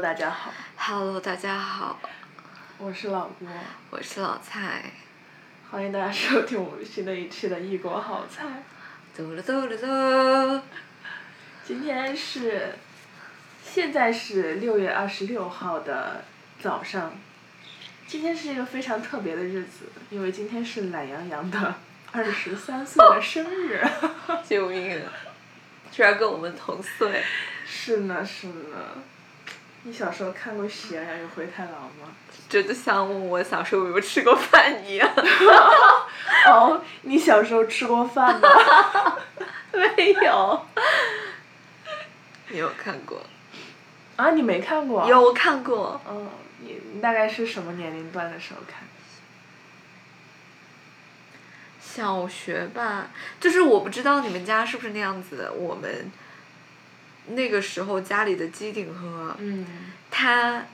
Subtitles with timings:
[0.00, 1.98] 大家好，Hello，大家好，
[2.78, 3.46] 我是老郭，
[3.90, 4.82] 我是老蔡。
[5.70, 8.44] 欢迎大家收听我们新的一期的异国好菜。
[9.16, 9.86] 嘟噜嘟噜嘟，
[11.70, 12.74] 今天是，
[13.64, 16.24] 现在是六月二十六号的
[16.60, 17.12] 早上。
[18.08, 21.72] 今天是一个非常特别的日子，因为今天是懒羊羊的
[22.10, 23.80] 二十三岁的生日。
[24.44, 25.12] 救命啊！
[25.92, 27.22] 居然跟我们同岁。
[27.64, 28.76] 是呢，是呢。
[29.84, 32.08] 你小时候看过《喜羊羊与灰太狼》吗？
[32.48, 35.08] 真的像问我小时候有没有吃过饭一样。
[36.50, 38.48] 哦，你小时候吃过饭吗？
[39.72, 40.66] 没有。
[42.50, 43.22] 你有看过？
[44.16, 45.08] 啊，你没看过？
[45.08, 46.00] 有，我看过。
[46.08, 46.28] 嗯，
[46.60, 48.82] 你你大概是什么年龄段的时候看？
[51.80, 53.08] 小学吧，
[53.40, 55.52] 就是我不知道你们家是不是那样子的。
[55.52, 56.10] 我们
[57.28, 59.66] 那个时候家里的机顶盒，嗯。
[60.10, 60.64] 它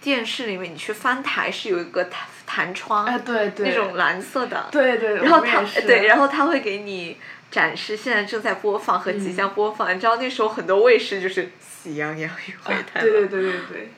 [0.00, 3.68] 电视里面你去翻台是有一个弹弹窗，哎，对对。
[3.68, 4.68] 那种蓝色的。
[4.70, 5.16] 对对。
[5.16, 7.16] 然后它对，然后它会给你
[7.50, 9.94] 展示现在正在播放和即将播放。
[9.94, 13.90] 你知道那时候很多卫视就是《喜羊羊与灰太狼》对对对对对。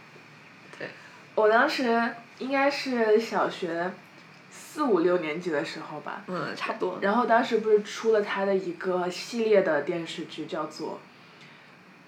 [0.79, 0.89] 对。
[1.35, 3.93] 我当时应该是小学
[4.51, 6.23] 四五六年级的时候吧。
[6.27, 6.99] 嗯，差不多。
[7.03, 11.01] 然后当时不是出了他的一个系列的电视剧，叫做《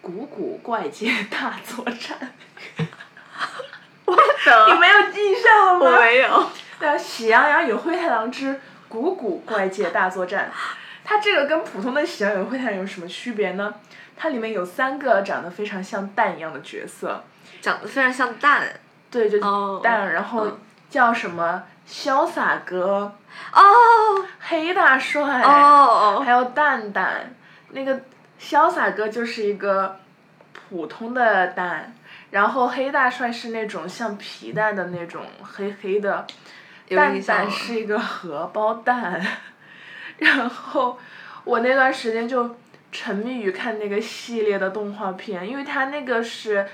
[0.00, 2.34] 古古怪界大作战》。
[4.06, 4.22] 我的。
[4.74, 5.96] 你没有记上了吗？
[5.96, 6.50] 我没有。
[6.78, 10.50] 对啊，《喜羊羊与灰太狼之古古怪界大作战》，
[11.04, 13.74] 它这个跟普通的《喜羊羊灰太狼》有什么区别呢？
[14.16, 17.22] 它里面有三个长得非常像蛋一样的角色。
[17.60, 18.66] 长得非常像蛋。
[19.10, 23.12] 对，就哦蛋，然后嗯叫什么潇洒哥、
[23.52, 23.62] 哦
[24.40, 27.34] 黑大帅，哦还有蛋蛋。
[27.70, 28.00] 那个
[28.40, 30.00] 潇洒哥就是一个
[30.68, 31.94] 普通的蛋，
[32.30, 36.26] 然后黑大帅是那种像皮蛋的那种黑黑的，
[36.88, 39.20] 蛋蛋是一个荷包蛋。
[40.18, 40.98] 然后
[41.44, 42.56] 我那段时间就
[42.92, 46.66] 沉迷于看那个系列的动画片，因为它那个是。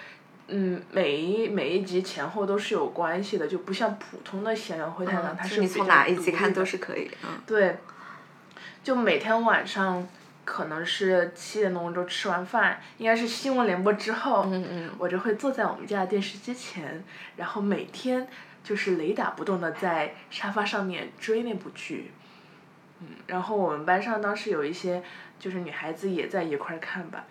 [0.53, 7.12] 嗯，每一每一集前后都是有关系的，就不像普通的《喜羊羊灰太狼》，它是你从哪一集看都是可以的。
[7.23, 7.41] 嗯。
[7.47, 7.79] 对，
[8.83, 10.09] 就每天晚上
[10.45, 14.91] 可能是七点钟就吃完饭，应该是新闻联播之后，嗯嗯。
[14.99, 17.05] 我就会坐在我们家的电视机前，
[17.37, 18.27] 然后每天
[18.65, 22.11] 就是雷打不动的在沙发上面追那部剧。
[23.00, 25.03] 嗯，然后我们班上当时有一些
[25.38, 27.25] 就是女孩子也在一块儿看吧，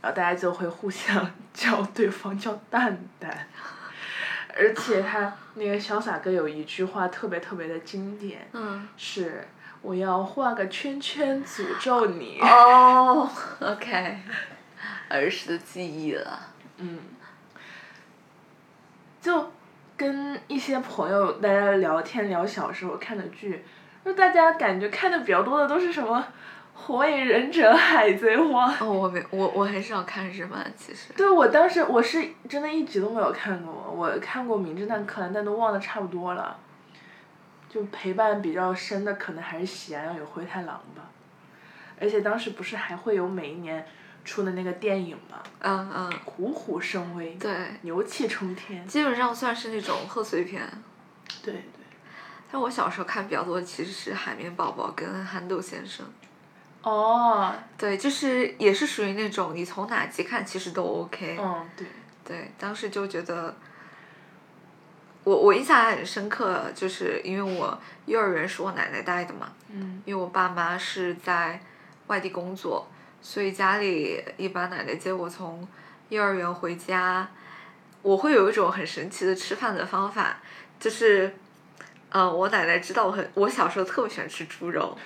[0.00, 3.48] 然后大家就会互相 叫对方叫蛋蛋。
[4.58, 8.88] 而且他那个潇洒哥有一句话特别特别的经典，嗯。
[8.96, 9.46] 是
[9.82, 12.40] 我要画个圈圈诅咒你。
[12.40, 14.18] 哦，OK，
[15.10, 16.40] 儿时的记忆了。
[16.78, 16.98] 嗯。
[19.20, 19.52] 就
[19.96, 23.64] 跟一些朋友大家聊天聊小时候看的剧，
[24.06, 26.16] 就大家感觉看的比较多的都是什么
[26.72, 28.72] 《火影忍者》《海贼王》。
[28.84, 31.12] 哦，我没我我很少看日漫，其实。
[31.16, 36.56] 对，我当时我是真的一集都没有看过，我看过《名侦探柯南》，但都忘的差不多了。
[37.68, 41.02] 就陪伴比较深的，可能还是《喜羊羊与灰太狼》吧。
[42.00, 43.84] 而且当时不是还会有每一年
[44.24, 45.42] 出的那个电影吗？
[45.58, 46.12] 嗯嗯。
[46.24, 47.34] 虎虎生威。
[47.34, 47.52] 对。
[47.82, 48.86] 牛气冲天。
[48.86, 50.62] 基本上算是那种贺岁片。
[51.42, 51.75] 对对。
[52.50, 56.06] 但我小时候看比较多，其实是《海绵宝宝》跟《憨豆先生》。
[56.88, 57.52] 哦。
[57.76, 61.36] 对，就是也是属于那种你从哪集看其实都 OK。
[61.40, 61.86] 嗯，对。
[62.24, 63.54] 对，当时就觉得。
[65.24, 71.60] 我我印象还很深刻，就是因为我幼儿园是我奶奶带的嘛，嗯、因为我爸妈是在
[72.06, 72.86] 外地工作，
[73.20, 75.66] 所以家里一般奶奶接我从
[76.10, 77.28] 幼儿园回家，
[78.02, 80.36] 我会有一种很神奇的吃饭的方法，
[80.78, 81.34] 就是，
[82.16, 84.96] 呃，我奶奶知道我很我小时候特别喜欢吃猪肉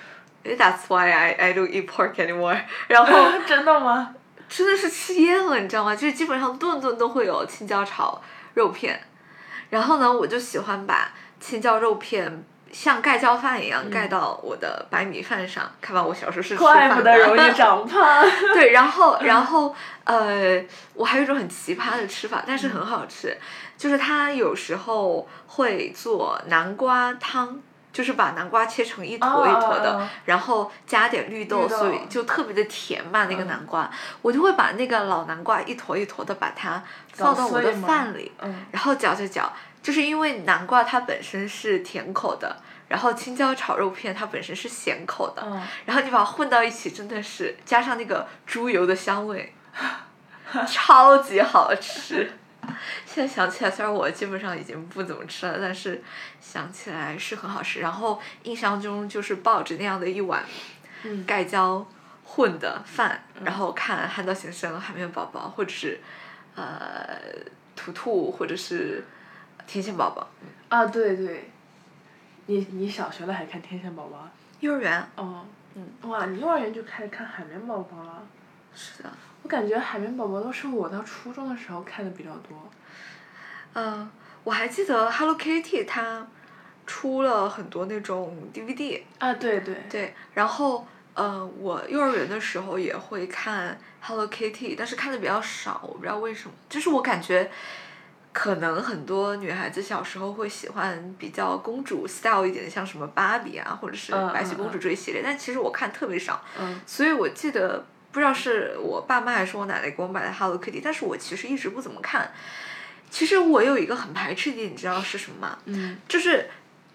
[0.44, 2.60] ，That's why I I don't eat pork anymore。
[2.86, 4.14] 然后 真的吗？
[4.48, 5.96] 真的是吃厌了，你知道吗？
[5.96, 8.22] 就是基本上顿顿都会有青椒炒
[8.54, 9.02] 肉片。
[9.70, 11.10] 然后呢，我就喜欢把
[11.40, 18.24] 青椒肉片像盖浇饭一样盖到我的白米饭上，看吧，我小时候是吃饭怪不得容易 长胖。
[18.54, 19.74] 对，然后 然后
[20.04, 20.62] 呃，
[20.94, 23.36] 我还有一种很奇葩的吃法，但是很好吃，
[23.76, 27.60] 就是他有时候会做南瓜汤。
[27.92, 33.24] 就是把南瓜切成一坨一坨的，然后加点绿豆，绿豆所以就特别的甜嘛。
[33.24, 33.90] 那个嗯南瓜，
[34.22, 36.80] 我就会把那个老南瓜一坨一坨的把它
[37.12, 39.52] 放到我的饭里，嗯然后搅搅搅，
[39.82, 49.54] 就是因为南瓜它本身是甜口的，然后青椒炒肉片它本身是咸口的，嗯，然后你把它混到一起，真的是加上那个猪油的香味，
[50.68, 52.30] 超级好吃。
[53.06, 56.02] 现在想起来，虽然我基本上已经不怎么吃了，但是
[56.40, 57.80] 想起来是很好吃。
[57.80, 60.44] 然后印象中就是抱着那样的一碗
[61.04, 61.84] 嗯盖浇
[62.22, 66.00] 混的饭，然后看《憨豆先生》《海绵宝宝》，或者是
[66.54, 67.18] 呃
[67.74, 69.04] 图图，或者是
[69.70, 70.26] 天线宝宝。
[70.68, 71.48] 啊，对对，
[72.46, 74.18] 你你小学了还看《天线宝宝》？
[74.58, 75.46] 幼儿园哦，
[75.76, 78.20] 嗯，哇，你幼儿园就开始看《海绵宝宝》了？
[78.74, 79.10] 是的，
[79.44, 82.68] 我感觉《海绵宝宝》都是我到初中的时候看的比较多。
[83.74, 84.10] 嗯，
[84.42, 86.26] 我还记得 Hello Kitty 它
[86.84, 89.76] 出了很多那种 DVD，啊，对对。
[89.88, 90.84] 对，然后
[91.14, 97.48] 呃，我幼儿园的时候也会看 Hello Kitty，但是看的比较少，我不知道为什么，就是我感觉。
[98.32, 112.32] 可能很多女孩子小时候会喜欢比较公主 style 一点的，像什么芭比啊，或者是嗯白雪公主这一系列，但其实我看特别少，嗯所以我记得不知道是我爸妈还是我奶奶给我买的 Hello Kitty，但是我其实一直不怎么看。
[113.10, 115.58] 其实我有一个很排斥的点，你知道是什么吗？
[115.64, 115.98] 嗯。
[116.08, 116.48] 就是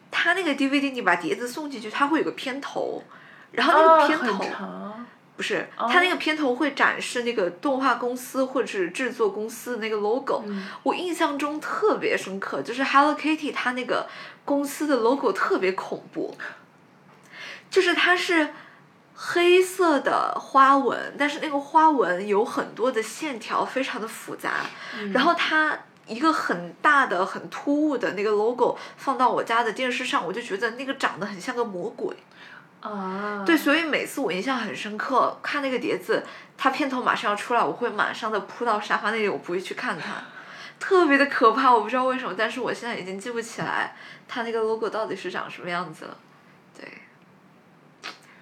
[0.10, 3.04] 它那个 DVD，你把碟子送进去，它会有个片头，
[3.52, 4.46] 然后那个片头。
[5.38, 10.44] 不是，哦它那个片头会展示那个动画公司或者是制作公司的那个 logo。
[10.48, 14.08] 嗯我印象中特别深刻，就是 Hello Kitty 它那个
[14.46, 16.38] 公司的 logo 特别恐怖，
[17.70, 18.54] 就是它是
[19.14, 24.66] 黑色的花纹，但是那个花纹有很多的线条，非常的复杂。
[24.98, 25.78] 嗯然后它
[26.08, 32.16] 一个很大的、很突兀的那个 logo 放到我家的电视上，我就觉得那个长得很像个魔鬼。
[32.92, 33.44] 啊。
[33.46, 36.24] 对，所以每次我印象很深刻，看那个碟子，
[36.58, 40.24] 它片头马上要出来，我会马上的扑到沙发那里，我不会去看它，
[40.80, 43.96] 特别的可怕，我不知道为什么，但是我现在已经记不起来
[44.28, 46.18] 它那个 logo 到底是长什么样子了，
[46.78, 46.88] 对，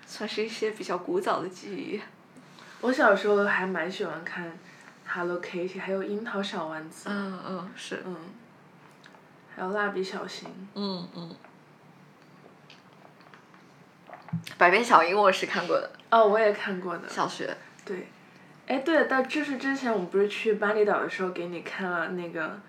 [0.05, 2.01] 算是一些比较古早的记忆。
[2.81, 4.51] 我小时候还蛮喜欢看
[5.07, 7.09] Hello Kitty，还有樱桃小丸子。
[7.09, 8.15] 嗯嗯是，嗯。
[9.55, 10.49] 还有蜡笔小新。
[10.73, 11.35] 嗯嗯。
[14.57, 17.07] 百变小樱我是看过的，哦，我也看过的。
[17.09, 17.55] 小学。
[17.85, 18.07] 对。
[18.67, 22.59] 哎，对，但就是之前我们不是去巴厘岛的时候给你看了那个。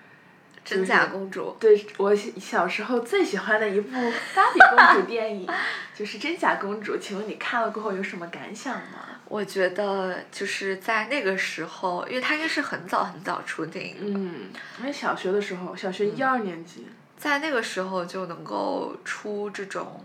[0.65, 1.55] 真假公主。
[1.61, 3.91] 对我小时候最喜欢的一部
[4.35, 5.47] 芭比公主电影，
[5.95, 6.97] 就是《真假公主》。
[6.99, 9.01] 请问你看了过后有什么感想吗？
[9.27, 14.51] 我觉得就是在那个时候，因为它应该是很早很早出电影，嗯，
[14.81, 16.87] 因为小学的时候，小学一二年级。
[17.19, 20.03] 在那个时候就能够出这种，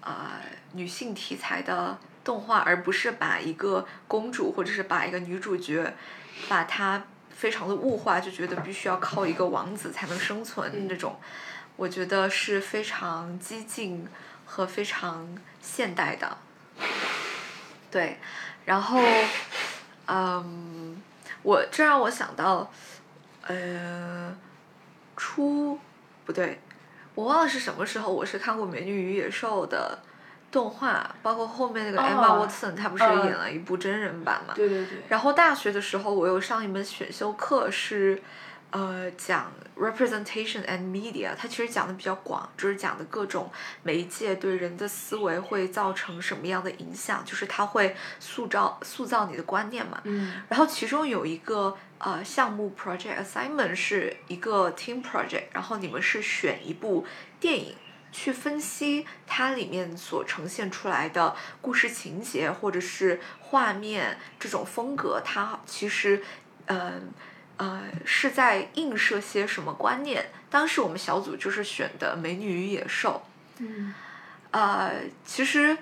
[0.00, 0.40] 呃，
[0.72, 5.94] 女性题材的动画，而不是把一个公主或者是把一个女主角，
[6.48, 11.18] 把她非常的物化，就觉得必须要靠一个王子才能生存嗯那种，
[11.76, 14.06] 我觉得是非常激进
[14.44, 15.26] 和非常
[15.60, 16.36] 现代的。
[17.90, 18.18] 对，
[18.64, 19.02] 然后，
[20.06, 21.02] 嗯，
[21.42, 22.70] 我这让我想到，
[23.42, 24.36] 呃，
[25.16, 25.78] 初
[26.24, 26.60] 不对，
[27.20, 29.98] 我忘了是什么时候，我是看过《美女与野兽》的
[30.50, 34.54] 动画，包括后面那个哦 Emma Watson，她不是演了一部真人版嘛？
[34.54, 35.02] 对对对。
[35.08, 38.22] 然后大学的时候，我有上一门选修课是，
[38.70, 43.50] 呃，讲 representation and media，它其实讲的比较广，就是讲的各种
[43.82, 50.00] 媒介对人的思维会造成什么样的影响，就是它会塑造塑造你的观念嘛。
[50.04, 50.40] 嗯。
[50.48, 57.06] 然后其中有一个呃项目 project assignment 是一个 team project，然后你们是选一部
[57.38, 57.76] 电影。
[58.12, 66.20] 去分析它里面所呈现出来的故事情节，或者是画面这种风格，它其实，
[66.66, 66.94] 呃，
[67.56, 70.28] 呃，是在映射些什么观念？
[70.50, 73.22] 当时我们小组就是选的《美女与野兽》。
[73.62, 73.94] 嗯。
[74.50, 75.78] 呃，其实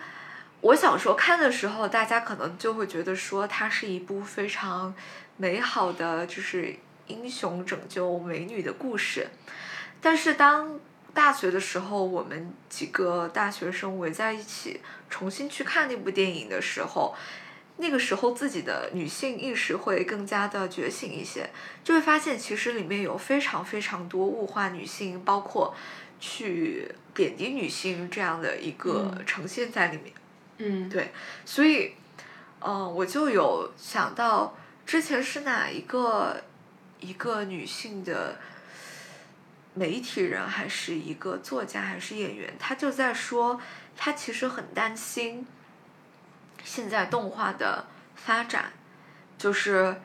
[0.60, 4.94] 我小时候看的时候，大家可能就会觉得说它是一部非常
[5.38, 6.74] 美好的，就是
[7.06, 9.28] 英雄拯救美女的故事。
[10.00, 10.78] 但是当
[11.14, 17.14] 大学的时候，我们几个大学生围在一起重新去看那部电影的时候，
[17.78, 21.48] 那个时候自己的女性意识会更加的觉醒一些，
[21.82, 25.74] 就会发现其实里面有非常非常多物化女性，包括
[26.20, 30.12] 去贬低女性这样的一个嗯呈现在里面。
[30.58, 30.88] 嗯。
[30.88, 31.12] 对，
[31.44, 31.92] 所以，
[32.60, 34.56] 嗯、我就有想到
[34.88, 36.44] 之前是哪一个
[36.98, 38.38] 一个女性的，
[39.74, 43.60] 媒体人还是一个作家还是演员，他就在说，
[43.98, 45.46] 他其实很担心
[46.64, 47.84] 现在动画的
[48.16, 48.72] 发展，
[49.36, 50.00] 就是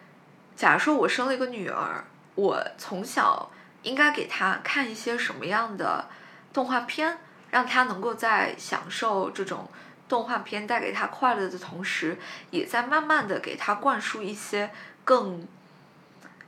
[0.54, 2.04] 假如说我生了一个女儿，
[2.36, 3.50] 我从小
[3.84, 6.10] 应该给她看一些什么样的
[6.52, 7.20] 动画片，
[7.52, 9.72] 让她能够在享受这种
[10.13, 12.15] 动画片带给她快乐的同时，
[12.51, 14.70] 也在慢慢的给她灌输一些
[15.03, 15.48] 更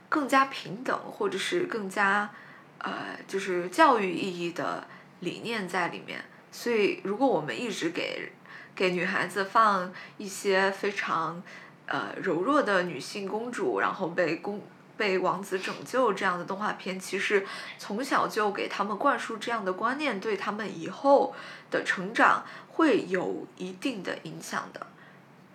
[0.08, 2.30] 更加平等或者是更加
[2.78, 4.86] 呃就是教育意义的
[5.18, 6.24] 理念在里面。
[6.52, 8.30] 所以，如果我们一直给
[8.72, 11.42] 给女孩子放一些非常
[11.86, 14.62] 呃柔弱的女性公主，然后被公
[14.96, 17.44] 被王子拯救这样的动画片，其实
[17.76, 21.34] 从小就给他们灌输这样的观念，对他们以后
[21.70, 22.44] 的成长
[22.76, 24.86] 会有一定的影响的。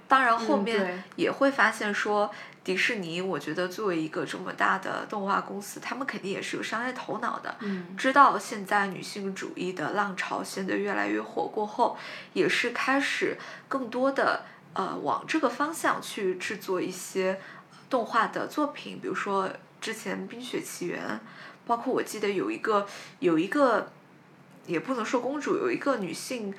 [0.08, 2.30] 当然，后面也会发现说，
[2.66, 7.56] 迪士尼，我觉得作为一个这么大的动画公司，他们肯定也是有商业头脑的。
[7.62, 11.98] 嗯知道现在女性主义的浪潮现在越来越火过后，
[12.34, 13.38] 也是开始
[13.70, 17.40] 更多的呃往这个方向去制作一些
[17.90, 19.50] 动画的作品，比如说
[19.80, 21.02] 之前《冰雪奇缘》，
[21.66, 22.86] 包括我记得有一个
[23.20, 23.94] 有一个，
[24.68, 26.54] 也不能说公主，有一个女性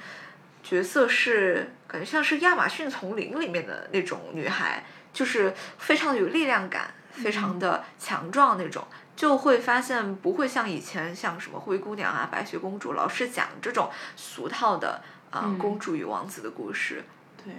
[0.63, 8.87] 角色是感觉像是亚马逊丛林里面的那种女孩，就是非常有力量感，非常的强壮那种。
[9.15, 15.59] 就会发现不会像以前像什么灰姑娘啊、白雪公主老是讲这种俗套的啊、嗯。
[15.59, 17.05] 公主与王子的故事。
[17.45, 17.53] 对。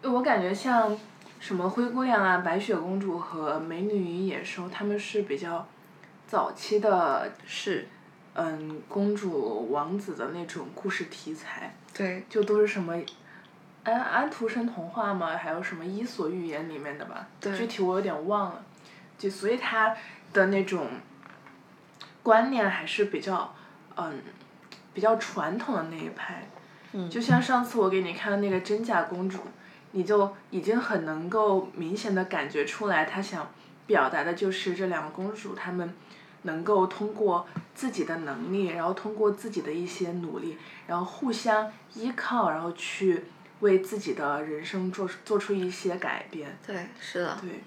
[0.00, 0.96] 对，我感觉像
[1.40, 5.66] 什么灰姑娘啊、白雪公主和美女与野兽，他们是比较
[6.28, 7.88] 早期的，是，
[8.40, 12.94] 嗯，公主王子的那种故事题材，对，就都是什么
[13.82, 17.52] 安安徒生童话嘛，还有什么伊索寓言里面的吧，对？
[17.58, 18.64] 具体我有点忘了，
[19.18, 19.96] 就所以他
[20.32, 20.86] 的那种
[22.22, 23.52] 观念还是比较
[23.96, 24.22] 嗯
[24.94, 26.46] 比较传统的那一派。
[26.92, 27.10] 嗯。
[27.10, 29.40] 就像上次我给你看的那个真假公主，
[29.90, 33.50] 你就已经很能够明显的感觉出来，他想
[33.88, 35.92] 表达的就是这两个公主她们
[36.42, 43.24] 能够通过自己的能力，然后通过自己的一些努力，然后互相依靠，然后去
[43.60, 46.56] 为自己的人生做做出一些改变。
[46.66, 47.60] 对，是的，对，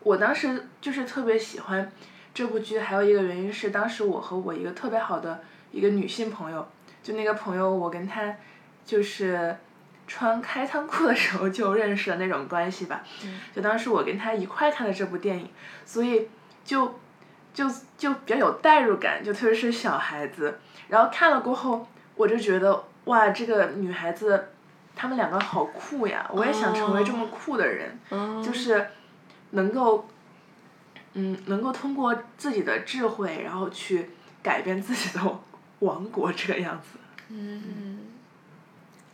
[0.00, 1.90] 我当时就是特别喜欢
[2.32, 6.66] 这部剧，还有一个原因是当时我和我一个特别好的一个女性朋友，
[7.02, 8.34] 就那个朋友，我跟她
[8.84, 9.56] 就是
[10.06, 13.02] 穿开裆裤的时候就认识的那种关系吧。
[13.24, 15.48] 嗯就当时我跟她一块看的这部电影，
[15.86, 16.28] 所以
[16.64, 16.98] 就
[17.54, 20.58] 就就比较有代入感，就特别是小孩子。
[20.88, 24.48] 然后看了过后，我就觉得哇，这个女孩子，
[24.94, 26.28] 她们两个好酷呀！
[26.32, 27.98] 我也想成为这么酷的人。
[28.10, 28.88] 嗯，就是
[29.50, 30.06] 能够，
[31.14, 34.10] 嗯，能够通过自己的智慧，然后去
[34.42, 35.40] 改变自己的
[35.78, 36.98] 王国这个样子。
[37.28, 38.00] 嗯，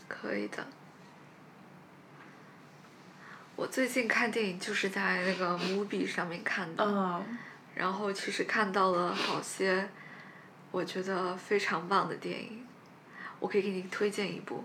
[0.09, 0.66] 可以的。
[3.54, 7.38] 我最近看电影就是在那个 Movie 上面看的，嗯，
[7.80, 9.88] 然后其实看到了好些
[10.70, 12.66] 我觉得非常棒的电影，
[13.38, 14.62] 我可以给你推荐一部，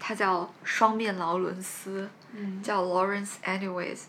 [0.00, 2.04] 它叫《双面劳伦斯》。
[2.32, 4.04] 嗯叫 Lawrence Anyways，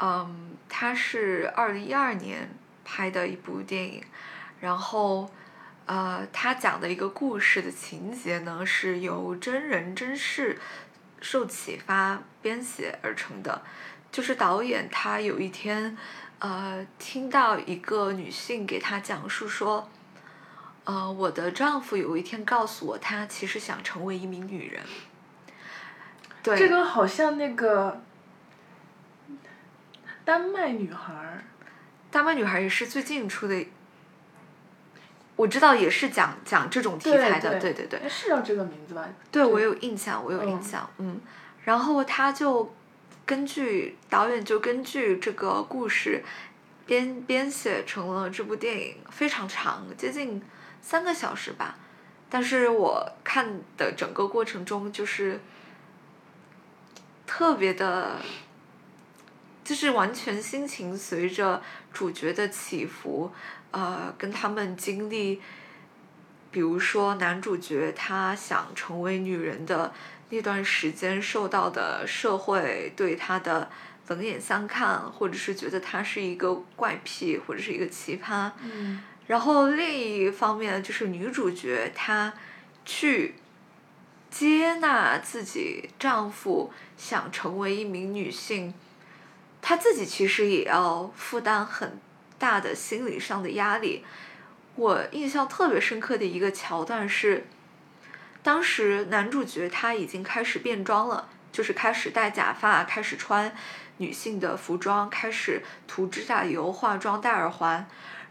[0.00, 2.48] 嗯，它是二零一二年
[2.84, 4.02] 拍的一部电影，
[4.60, 5.30] 然后，
[5.86, 10.58] 呃，它讲的一个故事的情节呢是由真人真事
[11.20, 13.62] 受启发编写而成的，
[14.10, 15.96] 就是导演他有一天，
[16.38, 19.88] 呃，听到一个女性给她讲述说，
[20.84, 24.82] 呃，我的丈夫有一天告诉我，他其实想成为一名女人。
[26.42, 28.02] 对，这个好像那个
[30.24, 31.44] 丹麦女孩儿，
[32.10, 33.66] 丹麦女孩也是最近出的，
[35.36, 38.08] 我知道也是讲讲这种题材的，对对对。
[38.08, 39.08] 是叫这个名字吧？
[39.32, 41.20] 对我有印象，我有印嗯象，嗯，
[41.64, 42.72] 然后他就
[43.26, 46.24] 根据导演就根据这个故事
[46.86, 50.40] 编编写成了这部电影，非常长，接近
[50.80, 51.76] 三个小时吧，
[52.30, 55.40] 但是我看的整个过程中就是
[57.26, 58.20] 特别的。
[59.64, 61.60] 就是完全心情随着
[61.92, 63.32] 主角的起伏，
[63.72, 65.42] 呃，跟他们经历，
[66.52, 69.92] 比如说男主角他想成为女人的
[70.30, 73.70] 那段时间受到的社会对他的
[74.08, 82.32] 冷眼相看，或者是觉得他是一个怪癖或者是一个奇葩，嗯然后另一方面就是女主角她
[82.84, 83.34] 去
[84.30, 88.72] 接纳自己丈夫想成为一名女性，
[89.60, 91.98] 她自己其实也要负担很
[92.38, 94.04] 大的心理上的压力。
[94.76, 97.46] 我印象特别深刻的一个桥段是，
[98.46, 103.52] 当时男主角他已经开始变装了，就是开始戴假发，开始穿
[103.96, 107.84] 女性的服装，开始涂指甲油、化妆、戴耳环，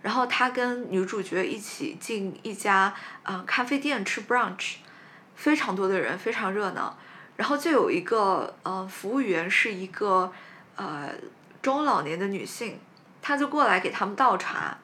[0.03, 2.93] 然后他跟女主角一起进一家
[3.23, 4.75] 嗯、咖啡店吃 brunch，
[5.35, 6.97] 非常多的人，非常热闹。
[7.35, 10.31] 然后就有一个呃服务员是一个
[10.77, 11.09] 呃
[11.61, 12.79] 中老年的女性，
[13.21, 14.77] 她就过来给他们倒茶。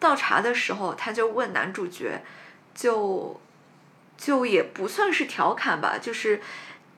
[0.00, 2.20] 倒茶的时候，她就问男主角，
[2.74, 3.40] 就
[4.22, 6.40] 就也不算是调侃吧，就是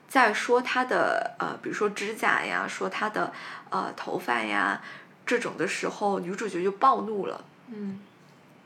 [0.07, 3.33] 在说他的呃，比如说指甲呀，说他的
[3.71, 4.79] 呃头发呀
[5.25, 7.43] 这种的时候，女主角就暴怒了。
[7.69, 7.99] 嗯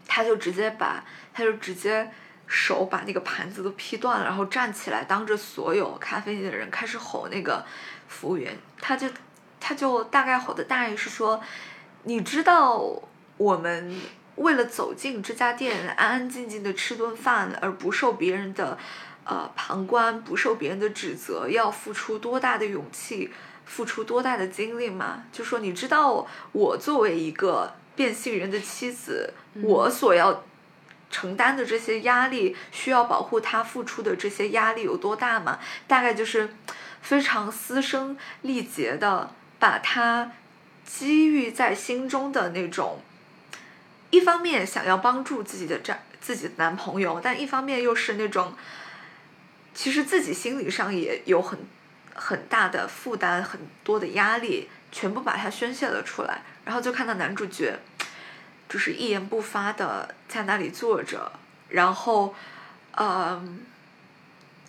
[0.05, 1.01] 他就直接把，
[1.33, 2.11] 他就直接
[2.47, 7.63] 手把那个盘子都劈断了，然后站起来，当着所有咖啡店的人开始吼那个
[8.07, 9.07] 服务员，他就
[9.59, 11.39] 他就大概吼的大意是说，
[12.03, 12.83] 你知道
[13.37, 13.95] 我们
[14.39, 18.77] 为了走进这家店，安安静静的吃顿饭，而不受别人的
[19.25, 23.31] 呃旁观，不受别人的指责，要付出多大的勇气，
[23.65, 25.25] 付出多大的精力吗？
[25.33, 30.45] 就说你知道我作为一个变性人的妻子，我所要
[31.11, 35.59] 承担的这些压力，需要保护他付出的这些压力有多大吗？
[35.85, 36.55] 大概就是
[37.01, 40.31] 非常嘶声力竭的把他
[40.85, 43.01] 积郁在心中的那种，
[44.09, 48.53] 一方面想要帮助自己的丈自己的男朋友，但一方面又是那种，
[49.73, 51.59] 其实自己心理上也有很
[52.13, 56.41] 很大的负担，很多的压力，全部把它宣泄了出来。
[56.65, 57.79] 然后就看到男主角，
[58.67, 61.31] 就是一言不发的在那里坐着，
[61.69, 62.35] 然后，
[62.97, 63.61] 嗯，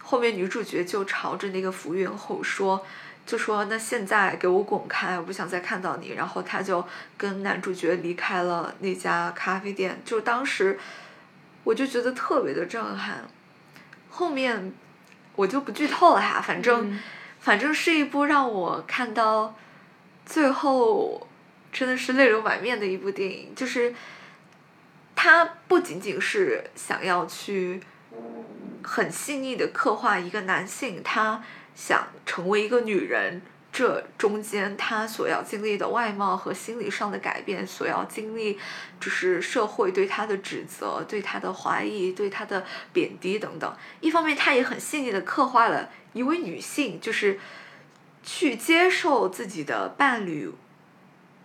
[0.01, 2.87] 后面女主角就朝着那个服务员吼说，
[3.27, 6.11] 就说那现在给我滚开，我不想再看到你。
[6.13, 6.85] 然后他就
[7.17, 10.01] 跟男主角离开了那家咖啡店。
[10.05, 10.79] 就当时，
[11.65, 13.29] 我就觉得特别的震撼。
[14.09, 14.73] 后面
[15.37, 17.01] 我就不剧透了哈，反正、嗯
[17.41, 19.57] 反正是一部让我看到
[20.27, 21.27] 最后
[21.73, 23.95] 真的是泪流满面的一部电影，就是
[25.17, 27.81] 他不仅仅是想要去
[28.83, 31.43] 很细腻的刻画一个男性，他
[31.75, 33.43] 想成为一个女人。
[33.73, 38.59] 这中间他所要经历的外貌和心理上的改变，所要经历
[38.99, 43.73] 就是社会对他的指责、对他的怀疑、对他的贬低等等。
[44.01, 47.39] 一方面，他也很细腻的刻画了一位女性，就是
[48.25, 50.53] 去接受自己的伴侣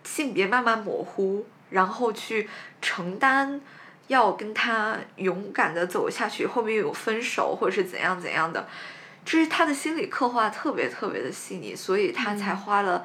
[0.02, 2.50] 性别慢慢模糊，然后去
[2.82, 3.60] 承担
[4.08, 8.68] 要跟他勇敢的走下去，后面有分手或者是怎样怎样的。
[9.24, 13.04] 这是他的心理刻画特别特别的细腻，所以他才花了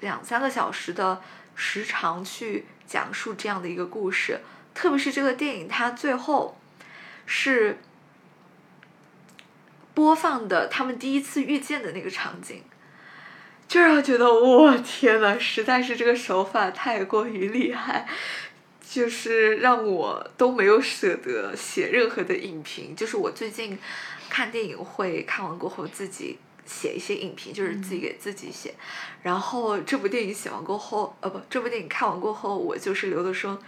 [0.00, 1.20] 两三个小时的
[1.54, 4.40] 时长去讲述这样的一个故事。
[4.74, 6.56] 特别是这个电影，它最后
[7.26, 7.78] 是
[9.92, 12.62] 播放的他们第一次遇见的那个场景，
[13.66, 18.06] 就让我觉得，我天呐，实在是这个手法太过于厉害。
[18.90, 22.96] 就是让我都没有舍得写任何的影评。
[22.96, 23.78] 就是我最近
[24.30, 28.74] 看电影会看完过后自己写一些影评，就是自己给自己写。
[29.22, 33.58] 然后这部电影写完过后，呃不，这部电影看完过后，我就是留的说，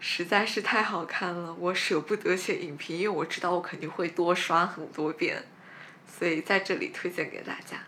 [0.00, 5.44] 实在是太好看了，我舍不得写影评，因为我知道我肯定会多刷很多遍，
[6.18, 7.76] 所以在这里推荐给大家，《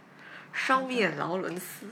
[0.53, 1.87] 双面劳伦斯》。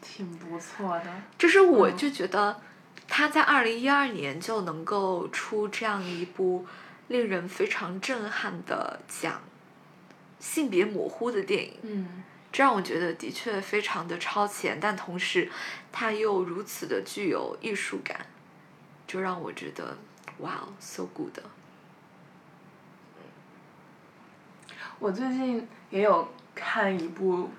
[0.00, 1.22] 挺不错的。
[1.36, 2.60] 就是我嗯就觉得
[3.08, 6.66] 他在二零一二年就能够出这样一部
[7.08, 9.40] 令人非常震撼的讲
[10.38, 15.50] 性别模糊的电影，嗯这让我觉得的确非常的超前，但同时
[15.90, 18.26] 他又如此的具有艺术感，
[19.06, 19.96] 就让我觉得
[20.38, 21.38] 哇，so good。
[24.98, 27.50] 我最近也有看一部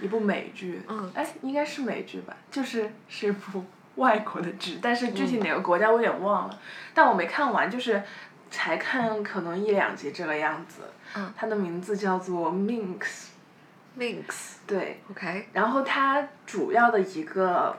[0.00, 1.10] 一部美剧，嗯。
[1.14, 3.64] 哎，应该是美剧吧，就是是一部
[3.96, 6.58] 外国的剧，但是具体哪个国家我有点忘了，
[6.94, 8.02] 但我没看完，就是
[8.50, 10.82] 才看可能一两集这个样子。
[11.14, 11.32] 嗯。
[11.36, 17.76] 它的名字叫做 Minx，Minx，OK，、然后它主要的一个，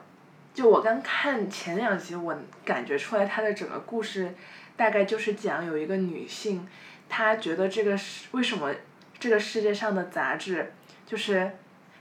[0.54, 4.36] 就我刚看前两集，我感觉出来它的整个故事，
[4.78, 6.68] 大概就是讲有一个女性，
[7.10, 8.72] 她觉得这个世为什么
[9.20, 10.74] 这个世界上的杂志，
[11.08, 11.52] 就是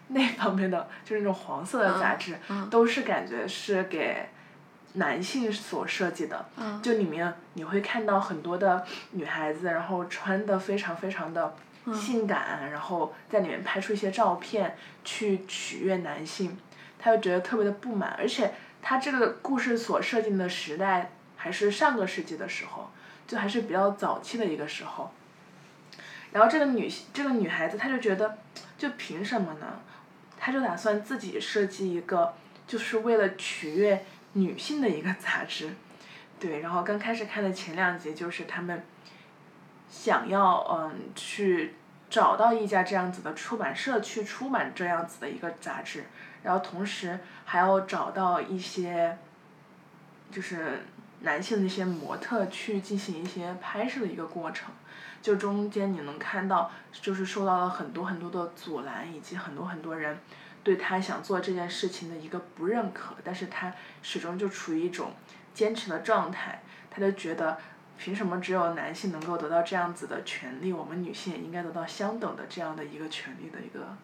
[0.15, 4.29] 那方面的，就是那种黄色的杂志，嗯都是感觉是给
[4.95, 6.45] 男性所设计的。
[6.57, 11.55] 嗯就里面你会看到很多的女孩子，然后穿的非常非常的
[11.95, 16.59] 性感，然后在里面拍出一些照片去取悦男性，
[16.99, 22.91] 他就觉得特别的不满，而且他这个故事所设定的时代还是上个世纪的时候，
[23.27, 25.11] 就还是比较早期的一个时候。
[26.33, 28.39] 然后这个女这个女孩子，她就觉得，
[28.79, 29.81] 就凭什么呢？
[30.45, 32.35] 他就打算自己设计一个，
[32.67, 35.71] 就是为了取悦女性的一个杂志。
[36.41, 38.83] 对，然后刚开始看的前两集就是他们
[39.89, 41.77] 想要嗯去
[42.11, 46.07] 找到一家这样子的出版社去出版这样子的一个杂志，
[46.43, 49.17] 然后同时还要找到一些
[50.33, 50.81] 就是
[51.21, 54.75] 男性的一些模特去进行一些拍摄的一个过程，
[55.23, 60.19] 就中间你能看到就是受到了很多很多的阻拦，以及很多很多人
[60.63, 65.13] 对他想做这件事情的一个不认可，但是他始终就处于一种。
[65.55, 67.59] 坚持的状态，他就觉得，
[67.99, 73.95] 凭什么只有男性能够得到这样子的权利，我们女性也应该得到相等的这样的一个权利的一个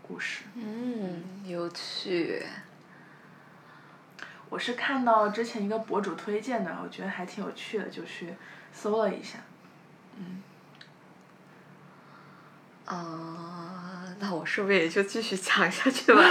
[0.00, 0.44] 故事。
[0.54, 2.42] 嗯，有趣。
[4.48, 8.32] 我是看到之前一个博主推荐的，我觉得还挺有趣的，就去
[8.72, 9.40] 搜了一下。
[10.16, 10.42] 嗯。
[12.84, 16.22] 啊，那我是不是也就继续讲下去吧？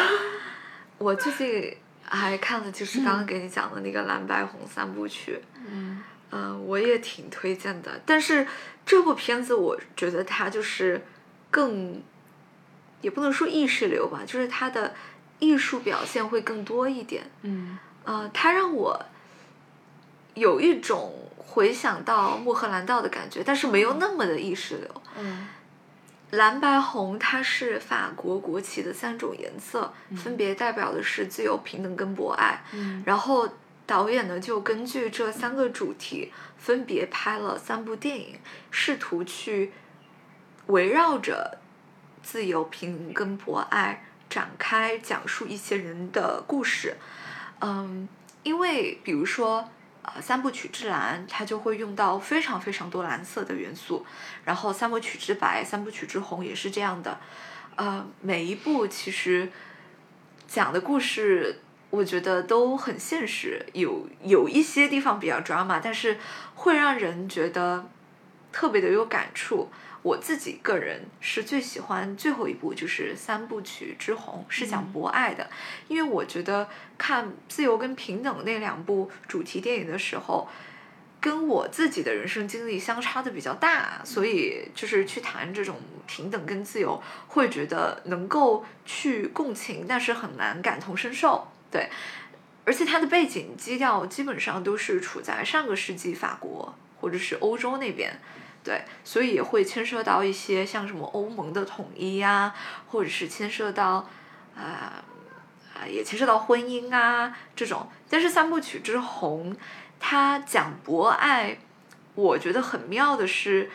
[0.97, 1.77] 我最近。
[2.05, 7.99] 还看了就是刚刚给你讲的那个蓝白红三部曲，嗯，嗯，我也挺推荐的。
[8.05, 8.45] 但是
[8.85, 11.01] 这部片子我觉得它就是
[11.49, 12.03] 更，
[13.01, 14.93] 也不能说意识流吧，就是它的
[15.39, 17.23] 艺术表现会更多一点。
[17.41, 19.03] 嗯，呃，它让我
[20.35, 25.01] 有一种回想到穆赫兰道的感觉，但是没有那么的意识流。
[25.17, 25.47] 嗯。
[26.33, 32.63] 蓝白红，它是法国国旗的三种颜色，分别代表的是自由、平等跟博爱。
[33.05, 33.47] 然后
[33.85, 38.39] 导演呢，就根据这三个主题，分别拍了三部电影，
[38.71, 39.73] 试图去
[40.65, 41.59] 围绕着
[42.23, 46.95] 自由、平等跟博爱展开讲述一些人的故事。
[47.59, 48.09] 嗯，
[48.41, 49.69] 因为比如说。
[50.03, 54.05] 呃，三部曲之蓝，它就会用到非常非常多蓝色的元素，
[54.43, 57.17] 然后三部曲之白、三部曲之红也是这样的。
[57.75, 59.49] 呃，每一部其实
[60.45, 66.19] 讲的故事，我觉得都很现实，有有一些地方比较 drama，但是
[66.55, 67.89] 会让人觉得
[68.51, 69.69] 特别的有感触。
[70.03, 75.49] 我自己个人是最喜欢最后一部，就是三部曲之红，是讲博爱的，
[75.87, 80.49] 因为我觉得看自由跟平等那两部主题电影的时候，
[81.21, 91.89] 跟我自己的人生经历相差的比较大，所以就是去谈这种平等跟自由，会觉得能够去共情，但是很难感同身受，对，
[92.65, 98.19] 而且它的背景基调基本上都是处在上个世纪法国或者是欧洲那边。
[98.63, 102.55] 对，所以也会牵涉到一些像什么欧盟的统一呀，
[102.87, 104.07] 或者是牵涉到，
[104.55, 105.03] 啊，
[105.85, 107.89] 也牵涉到婚姻啊这种。
[108.09, 109.53] 但是三部曲之红，
[109.99, 111.57] 它讲博爱，
[112.15, 113.69] 我觉得很妙的是，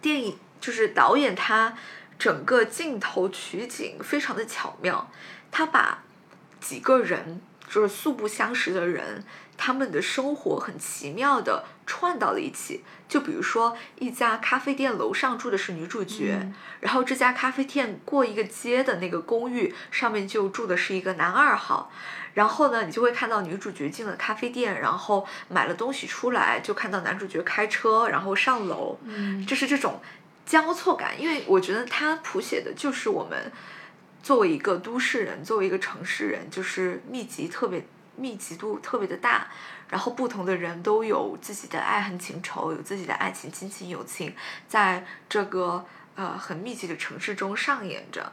[0.00, 1.76] 电影就是导演他
[2.18, 5.10] 整个镜头取景非常的巧妙，
[5.50, 6.02] 他把
[6.60, 9.22] 几个人就是素不相识的人。
[9.62, 21.92] 他们的生活很奇妙的串到了一起，就比如说一家咖啡店楼上住的是女主角，然后这家咖啡店过一个街的那个公寓上面就住的是一个男二号，
[22.32, 28.98] 然后呢，你就会看到女主角进了咖啡店，然后买了东西出来，就看到男主角开车然后上楼，
[29.46, 30.00] 就是这种
[30.46, 33.52] 交错感，因为我觉得它谱写的就是我们
[34.22, 37.84] 作为一个都市人，作为一个城市人，就是密集特别。
[38.16, 39.48] 密集度特别的大，
[39.88, 44.34] 然后不同的人都有自己的爱恨情仇，有自己的爱情、亲情、友情，
[44.68, 48.32] 在这个呃很密集的城市中上演着，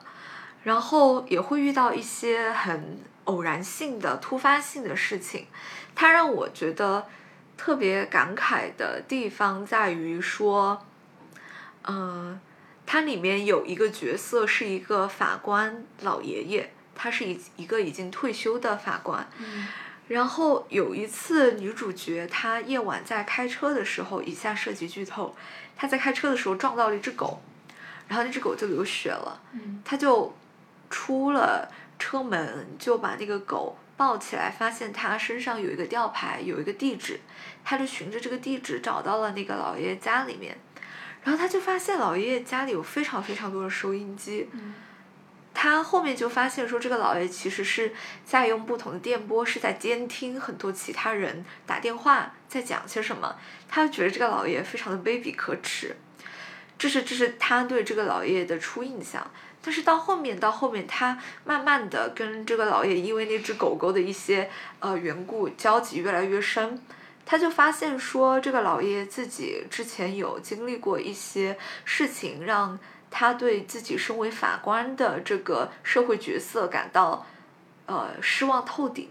[0.64, 5.48] 然后也会遇到一些很偶然性的、突发性的事情。
[5.96, 7.08] 它让我觉得
[7.56, 10.86] 特别感慨的地方在于说，
[11.86, 12.40] 嗯，
[12.86, 16.72] 它里面有一个角色是一个法官老爷爷。
[16.98, 19.26] 他是一一个已经退休的法官，
[20.08, 25.36] 然后有一次女主角她夜晚在开车的时候，以下涉及剧透，
[25.76, 27.42] 她在开车的时候撞到了一只狗，
[28.08, 29.40] 然后那只狗就流血了，
[29.86, 30.36] 她就
[30.90, 37.20] 出了车门，就把那个狗抱起来，发现它身上有一个吊牌，有一个地址，
[37.64, 40.58] 她就循着这个地址找到了那个老爷爷家里面，
[41.24, 44.50] 然后她就发现老爷爷家里有非常非常多的收音机。
[45.60, 47.92] 他后面就发现说，这个老爷其实是
[48.24, 53.36] 在用不同的电波，是在监听很多其他人打电话在讲些什么。
[53.68, 55.96] 他觉得这个老爷非常的卑鄙可耻，
[56.78, 59.26] 这是这是他对这个老爷爷的初印象。
[59.60, 66.80] 但是到后面到后面，他慢慢的跟这个老爷因为那只狗狗的一些呃缘故交集越来越深，
[67.26, 72.78] 他就发现说这个老爷自己之前有经历过一些事情，让
[73.10, 77.26] 他对自己身为法官的这个社会角色感到
[77.86, 79.10] 呃失望透顶。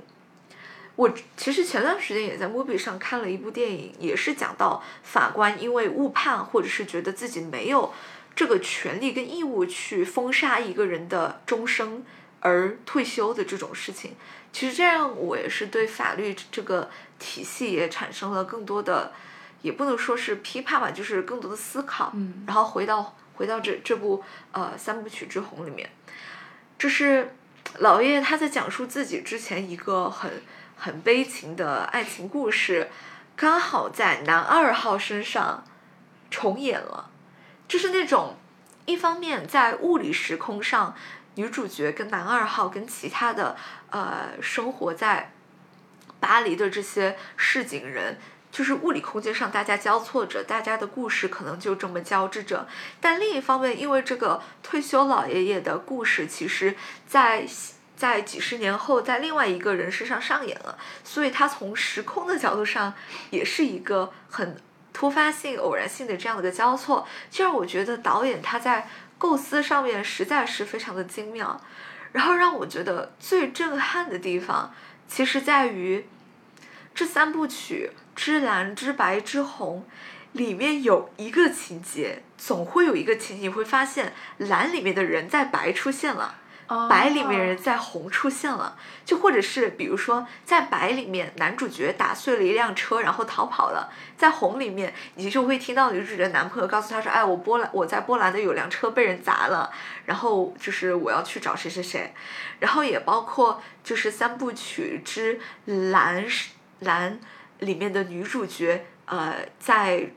[0.96, 7.92] 我其实前段时间也在 Movie 上看了一部电影，也是讲到法官因为误判或者是觉得自己没有
[8.34, 12.02] 这个权利跟义务去封杀一个人的终生
[12.40, 14.14] 而退休的这种事情。
[14.52, 19.12] 其实这样我也是对法律这个体系也产生了更多的，
[19.60, 22.10] 也不能说是批判吧，就是更多的思考。
[22.14, 25.90] 嗯然后回到回到这这部呃三部曲之红里面，
[26.78, 27.34] 这是
[27.78, 30.42] 老爷他在讲述自己之前一个很
[30.76, 32.88] 很悲情的爱情故事，
[33.36, 35.64] 刚好在男二号身上
[36.30, 37.10] 重演了，
[37.68, 38.36] 就是那种
[38.86, 40.94] 一方面在物理时空上，
[41.34, 43.56] 女主角跟男二号跟其他的
[43.90, 45.32] 呃生活在
[46.18, 48.18] 巴黎的这些市井人。
[48.56, 52.66] 就是物理空间上，大家交错着，大家的故事可能就这么交织着。
[53.02, 56.74] 但另一方面，因为这个退休老爷爷的故事，其实
[57.06, 57.46] 在
[57.94, 62.94] 在几十年后，在另外一个人身上上演了，所以他从时空的角度上，
[63.28, 64.56] 也是一个很
[64.94, 68.88] 突发性、偶然性的这样的一个交错，就让我觉得导演他在
[69.18, 71.60] 构思上面实在是非常的精妙。
[72.12, 74.72] 然后让我觉得最震撼的地方，
[75.06, 76.06] 其实在于
[76.94, 79.84] 这三部曲《之蓝》《之白》《之红》
[80.36, 86.36] 里面有一个情节，总会有一个情节，你会发现蓝里面的人在白出现了。
[86.90, 99.70] 白里面人在红出现了，就或者是比如说在白里面男主角打碎了一辆车然后逃跑了，在红里面你就会听到女主角男朋友告诉她说，哎，我波兰我在波兰的有辆车被人砸了，
[100.06, 102.12] 然后就是我要去找谁谁谁，
[102.58, 106.26] 然后也包括就是三部曲之蓝
[106.80, 107.20] 蓝
[107.58, 110.10] 里面的女主角呃在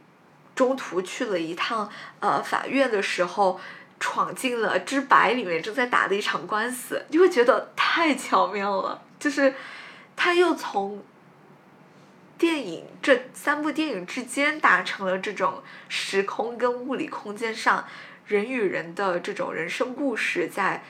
[0.56, 3.60] 中途去了一趟呃法院的时候。
[4.02, 9.04] 闯进了知白里面正在打的一场官司，你会觉得太巧妙了。
[9.20, 9.54] 就是，
[10.16, 11.04] 他又从
[12.38, 17.86] 电影这三部电影之间达成了这种时空跟物理空间上
[18.26, 20.82] 人与人的这种人生故事在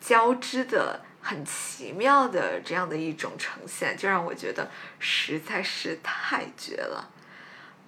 [0.00, 7.10] 交织的很奇妙的这样的一种呈现，就让我觉得实在是太绝了。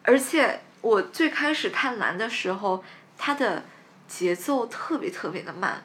[0.02, 2.82] 而且我最开始看蓝的时候，
[3.16, 3.62] 它的。
[4.08, 5.82] 节奏特别特别的慢，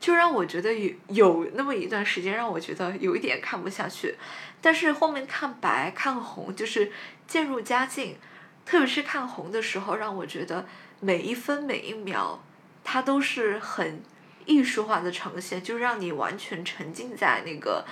[0.00, 4.16] 就让我觉得有有那么一段时间让我觉得有一点看不下去，
[4.62, 6.90] 但是后面看白看红就是
[7.26, 8.16] 渐入佳境，
[8.64, 10.64] 特别是看红的时候，让我觉得
[11.00, 12.42] 每一分每一秒
[12.82, 14.02] 它都是很
[14.48, 17.84] 艺术化的呈现，就让你完全沉浸在那个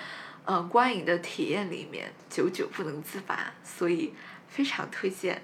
[0.46, 4.14] 呃观影的体验里面，久久不能自拔，所以
[4.48, 5.42] 非常推荐。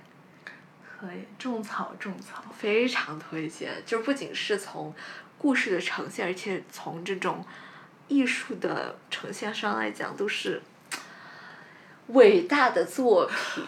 [0.83, 3.71] 可以种草种草，非常推荐。
[3.85, 4.95] 就不仅是从
[5.37, 7.45] 故事的呈现，而且从这种
[8.09, 10.63] 艺术的呈现上来讲，都是
[12.07, 13.65] 伟大的作品。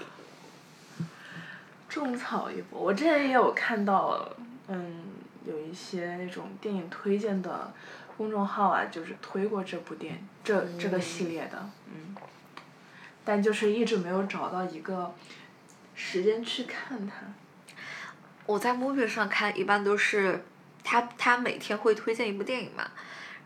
[1.88, 4.28] 种草一波，我之前也有看到，
[4.66, 5.04] 嗯，
[5.44, 7.72] 有一些那种电影推荐的
[8.16, 12.14] 公众号啊，就是推过这部电这这个系列的，嗯，
[13.24, 15.14] 但就是一直没有找到一个。
[15.96, 17.14] 时间去看它。
[18.46, 20.44] 我在 movie 上看，一般都是
[20.82, 22.90] 他他每天会推荐一部电影嘛，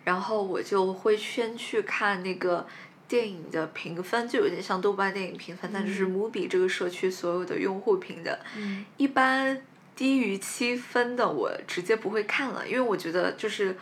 [0.05, 2.67] 然后我就会先去看那个
[3.07, 8.41] 电影的评分，就有点像豆瓣电影评分，但就是 movie 这个社区所有的用户评的。
[8.57, 8.87] 嗯。
[8.97, 9.61] 一般
[9.99, 13.77] 低于七分的我直接不会看了，因为我觉得就是，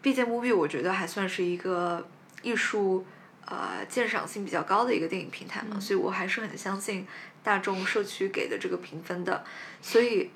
[0.00, 2.06] 毕竟 movie 我觉得还算是一个
[2.42, 3.04] 艺术
[3.44, 7.04] 呃鉴赏性比较高的一个电影平台嘛，所以我还是很相信。
[7.40, 9.42] 大众社区给的这个评分的，
[9.80, 10.30] 所以，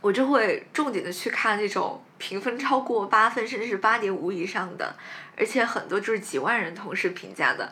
[0.00, 4.96] 我就会重点的去看那种评分超过八分，甚至是八点五以上的，
[5.36, 7.70] 而且很多就是几万人同时评价的。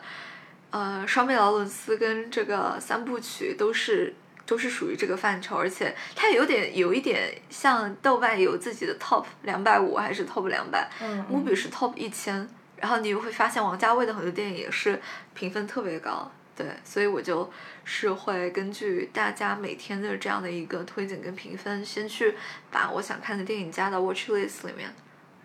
[0.69, 4.13] 呃，双倍劳伦斯跟这个三部曲都是
[4.51, 15.01] 都是属于这个范畴，而且它有点有一点像豆瓣有自己的 top 两百五还是 top 两百，嗯 i 是 top 一千，然后你又会发现王家卫的很多电影也是
[15.33, 16.29] 评分特别高。
[16.53, 17.49] 对，所以我就
[17.85, 22.35] 是会根据大家每天的这样的一个推荐跟评分，先去
[22.69, 24.93] 把我想看的电影加到 watch list 里面，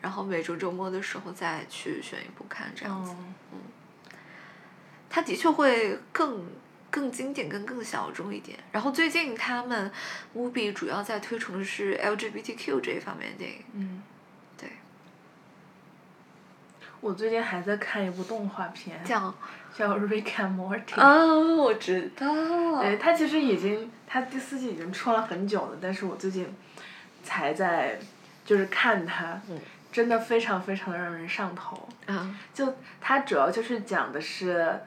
[0.01, 3.15] 然后每周周末的时候再去选一部看，这样子。
[3.53, 3.61] 嗯。
[5.09, 6.45] 它的确会更
[6.91, 8.59] 更经典、跟更小众一点。
[8.73, 9.91] 然后最近他们
[10.35, 13.59] movie 主要在推崇的是 LGBTQ 这一方面的电影。
[13.75, 14.03] 嗯。
[14.59, 14.71] 对。
[17.01, 19.35] 我最近还在看一部动画片，叫
[19.77, 20.85] 叫《Rick and Morty》。
[21.01, 21.25] 啊，
[21.57, 22.27] 我知道。
[22.81, 26.53] 对，它其实已经，它第四季已经出了很久了，但是我最近
[27.23, 27.99] 才在，
[28.45, 29.61] 就是看它，嗯
[29.93, 31.89] 真的非常非常的让人上头。
[32.07, 34.81] 啊，就它主要就是讲的是，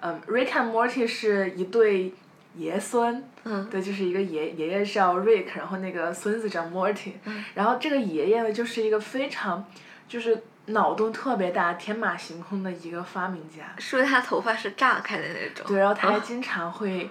[0.00, 2.12] 嗯，Rick and Morty 是一对
[2.54, 9.64] 爷孙，嗯对，就是一个爷爷爷叫 Rick，然后那个孙子叫 Morty，、嗯然后这个爷爷呢就是一个非常，
[10.08, 13.74] 就是脑洞特别大、天马行空的一个发明家。
[13.78, 15.66] 是不是他头发是炸开的那种？
[15.66, 17.08] 对，然后他还啊经常会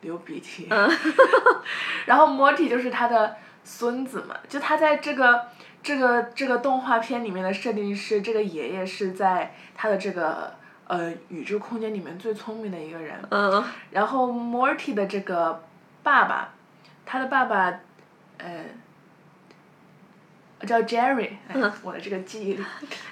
[0.00, 0.68] 流鼻涕。
[0.70, 0.90] 嗯
[2.06, 5.46] 然后 Morty 就是他的孙子嘛，就他在这个
[5.82, 10.54] 这个这个动画片里面的设定是，这个爷爷是在他的这个
[10.86, 13.18] 呃宇宙空间里面最聪明的一个人。
[13.30, 15.64] 嗯然后 Morty 的这个
[16.02, 16.48] 爸爸，
[17.04, 17.80] 他的爸爸，
[18.38, 18.64] 呃，
[20.66, 22.64] 叫 Jerry，哎嗯，我的这个记忆力，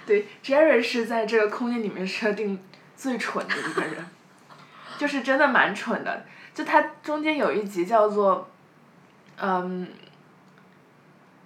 [0.06, 2.62] 对，Jerry 是在这个空间里面设定
[2.96, 4.04] 最蠢的一个人，
[4.98, 6.24] 就是真的蛮蠢的。
[6.54, 8.48] 就他中间有一集叫做，
[9.36, 9.88] 嗯，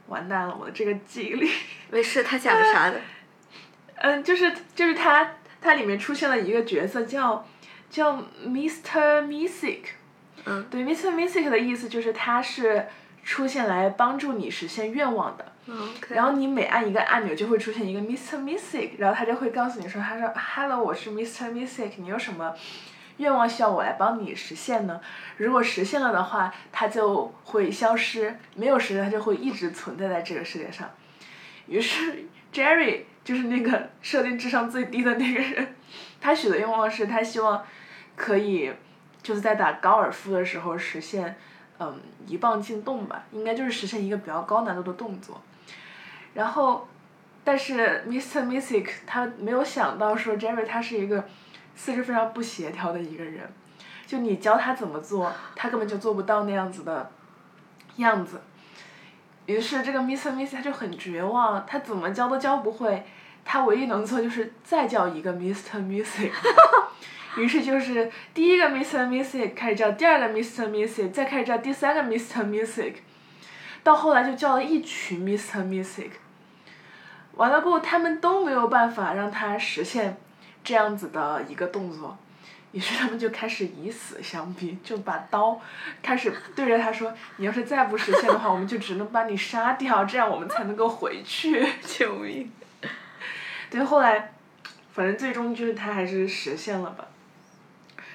[0.09, 1.51] 完蛋了，我的这个记忆力。
[1.91, 3.01] 没事，他讲的啥的？
[3.97, 5.27] 嗯，就是就是他，
[5.61, 7.47] 他里面出现了一个角色叫
[7.91, 9.25] 叫 Mr.
[9.25, 9.81] Music，
[10.45, 11.11] 嗯对，Mr.
[11.11, 12.87] Music 的意思就是他是
[13.25, 15.53] 出现来帮助你实现愿望的。
[15.67, 15.95] 嗯。
[16.11, 18.39] 然后你每按一个按钮就会出现一个 Mr.
[18.39, 21.51] Music，然后他就会告诉你说，他说 Hello，我是 Mr.
[21.51, 22.55] Music，你有什么
[23.19, 25.01] 愿望需要我来帮你实现呢？
[25.37, 30.89] 如果实现了的话，它就会消失；没有实现，它就会一直存在在这个世界上。
[31.67, 35.75] 于是 Jerry 就是那个设定智商最低的那个人，
[36.19, 37.63] 他许的愿望是他希望
[38.17, 38.73] 可以
[39.23, 41.37] 就是在打高尔夫的时候实现，
[41.79, 45.43] 嗯，一棒进洞吧，应该就是实现一个比较高难度的动作。
[46.33, 46.89] 然后，
[47.45, 48.47] 但是 Mr.
[48.47, 51.23] Music 他没有想到说 Jerry 他是一个
[51.77, 53.47] 四肢非常不协调的一个人，
[54.07, 57.11] 就你教他怎么做，他根本就做不到那样子的
[57.97, 58.41] 样子。
[59.45, 60.33] 于是这个 Mr.
[60.33, 63.05] Music 他就很绝望，他怎么教都教不会，
[63.51, 65.79] 他唯一能做就是再叫一个 Mr.
[65.79, 66.31] Music。
[67.39, 69.07] 于是就是第一个 Mr.
[69.09, 70.69] Music 开始叫，第二个 Mr.
[70.69, 72.45] Music，再开始叫第三个 Mr.
[72.45, 72.97] Music，
[73.83, 75.65] 到后来就叫了一群 Mr.
[75.65, 76.11] Music。
[77.37, 80.19] 完了过后，他们都没有办法让他实现
[80.63, 82.19] 这样子的一个动作，
[82.73, 85.59] 于是他们就开始以死相逼，就把刀
[86.03, 91.67] 开始对着他说：“你要是再不实现的话，我们就只能把你杀掉，这样我们才能够回去。
[91.81, 92.53] ”救命！
[93.71, 94.33] 对，后来，
[94.93, 97.07] 反正最终就是他还是实现了吧。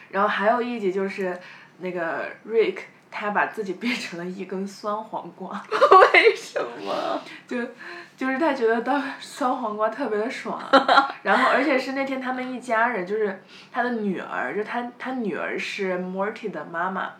[0.09, 1.39] 然后还有一集就是
[1.79, 2.77] 那个 Rick，
[3.09, 5.49] 他把自己变成了一根酸黄瓜，
[6.13, 7.21] 为什么？
[7.47, 7.57] 就
[8.15, 10.61] 就是他觉得当酸黄瓜特别的爽，
[11.23, 17.13] 然后而且是那天他们一家人，就是他的女儿，就他他女儿是 Morty 的妈妈，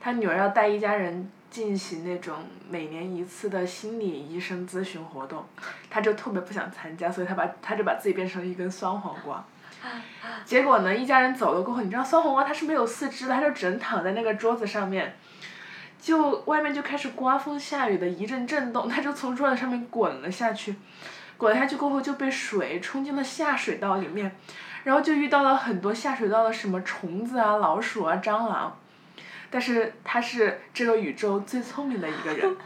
[0.00, 2.36] 他女儿要带一家人进行那种
[2.70, 5.44] 每年一次的心理医生咨询活动，
[5.88, 9.44] 他就特别不想参加，所以他把他就把自己变成了一根酸黄瓜。
[10.44, 15.16] 结果呢，一家人走了过后，你知道酸黄瓜它是没有四肢的，它就只能躺在那个桌子上面，
[16.00, 20.74] 就外面就开始刮风下雨的一阵震动，它就从桌子上面滚了下去，
[21.36, 24.34] 滚下去过后就被水冲进了下水道里面，
[24.82, 28.76] 然后就遇到了很多下水道的什么虫子啊、老鼠啊、蟑螂，
[29.50, 32.56] 但是他是这个宇宙最聪明的一个人，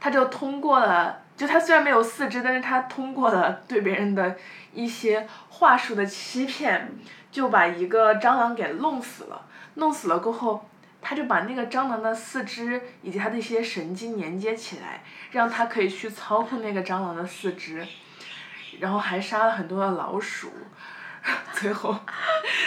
[0.00, 4.36] 他就通过了，就他虽然没有四肢，但是他通过了对别人的
[4.72, 6.90] 一些话术的欺骗，
[7.30, 9.46] 就把一个蟑螂给弄死了。
[9.74, 10.68] 弄死了过后，
[11.02, 17.86] 他就把那个蟑螂的四肢以及它的一些神经连接起来，让它可以去操控那个蟑螂的四肢，
[18.80, 20.50] 然后还杀了很多的老鼠。
[21.52, 21.94] 最后，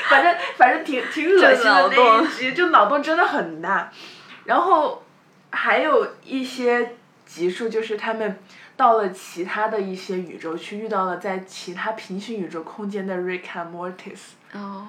[0.10, 3.92] 反正反正挺挺恶心的那一集，就脑洞真的很大。
[4.46, 5.04] 然后
[5.52, 6.96] 还有一些
[7.26, 8.40] 集数，就是他们
[8.76, 14.20] 到了其他的一些宇宙去，遇到了在其他平行宇宙空间的 Rick and Mortis，
[14.54, 14.88] 哦，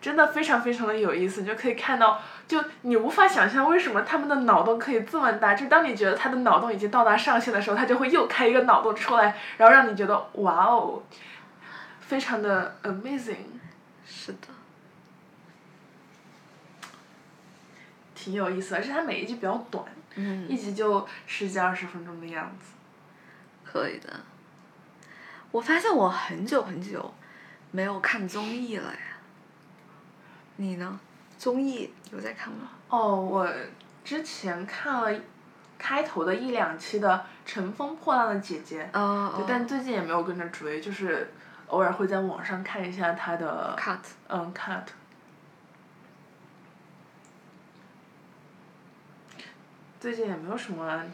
[0.00, 11.02] 真的非常非常的有意思，你就可以看到，就你无法想象为什么他们的脑洞可以这么大，就当你觉得他的脑洞已经到达上限的时候，他就会又开一个脑洞出来，然后让你觉得哇哦，
[12.10, 13.36] 非常的 amazing，
[14.04, 14.48] 是的。
[18.16, 19.84] 挺有意思，而且它每一集比较短，
[20.16, 22.72] 嗯一集就十几二十分钟的样子。
[23.64, 24.12] 可以的。
[25.52, 27.14] 我发现我很久很久
[27.70, 29.00] 没有看综艺了呀。
[30.56, 30.98] 你呢？
[31.38, 32.70] 综艺有在看吗？
[32.88, 33.48] 哦，我
[34.04, 35.20] 之前看了
[35.78, 41.32] 开头的一两期的《乘风破浪的姐姐》，哦对，但最近也没有跟着追，就是
[41.70, 43.98] 偶尔会在网上看一下他的 cut
[44.28, 44.82] 嗯 cut。
[49.98, 51.04] 最近也没有什么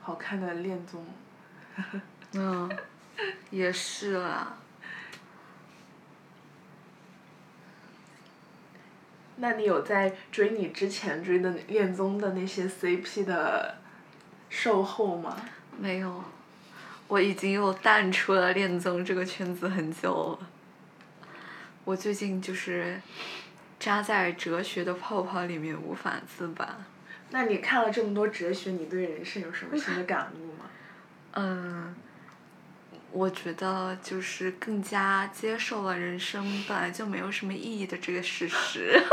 [0.00, 1.04] 好看的恋综。
[2.32, 2.70] 嗯，
[3.50, 4.54] 也是啦。
[9.36, 13.76] 那你有在追你之前追的恋综的那些 CP 的
[14.48, 15.34] 售后吗？
[15.78, 16.22] 没有，
[17.10, 20.46] 我已经又淡出了恋综这个圈子很久了。
[21.84, 23.00] 我最近就是
[23.80, 26.76] 扎在哲学的泡泡里面无法自拔。
[27.30, 30.66] 那你看了这么多哲学，你对人生有什么新的感悟吗？
[31.32, 31.96] 嗯，
[33.10, 39.02] 我觉得就是更加接受了人生本来就没有什么意义的这个事实。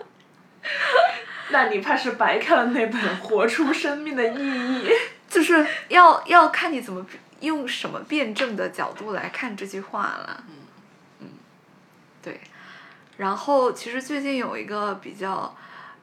[1.50, 4.88] 那你怕是白看了那本《活出生命的意义》。
[5.36, 7.06] 就是要要看你怎么
[7.40, 10.44] 用什么辩证的角度来看这句话了。
[11.20, 11.28] 嗯，
[12.22, 12.40] 对。
[13.18, 15.54] 然后其实最近有一个比较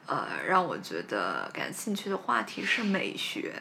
[0.06, 3.52] 呃让我觉得感兴趣的话题是美学。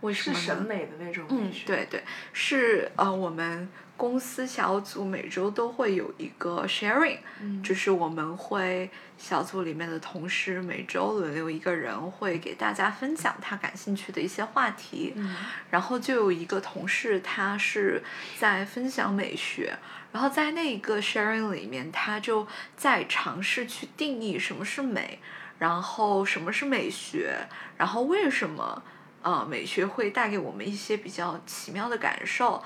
[0.00, 0.40] 为什么呢？
[0.40, 2.02] 是审美的那种美嗯。，对对，
[2.32, 15.36] 是呃，我们公司小组每周都会有一个 sharing，嗯就是我们会小组里面的同事每周轮流一个人会给大家分享他感兴趣的一些话题，嗯
[15.70, 18.02] 然后就有一个同事他是
[18.38, 19.74] 在分享美学，
[20.12, 25.18] 然后在那一个 sharing 里面，他就在尝试去定义什么是美，
[25.58, 27.34] 然后什么是美学，
[27.78, 28.82] 然后为什么
[29.22, 32.62] 呃美学会带给我们一些比较奇妙的感受。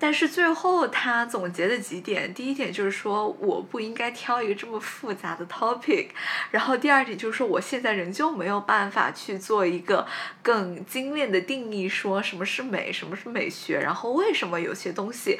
[0.00, 6.08] 但是最后他总结的几点，第一点就是说我不应该挑一个这么复杂的 topic，
[6.50, 10.06] 然后第二点就是说我现在仍旧没有办法去做一个
[10.42, 15.38] 更精炼的定义，说什么是美，什么是美学，然后为什么有些东西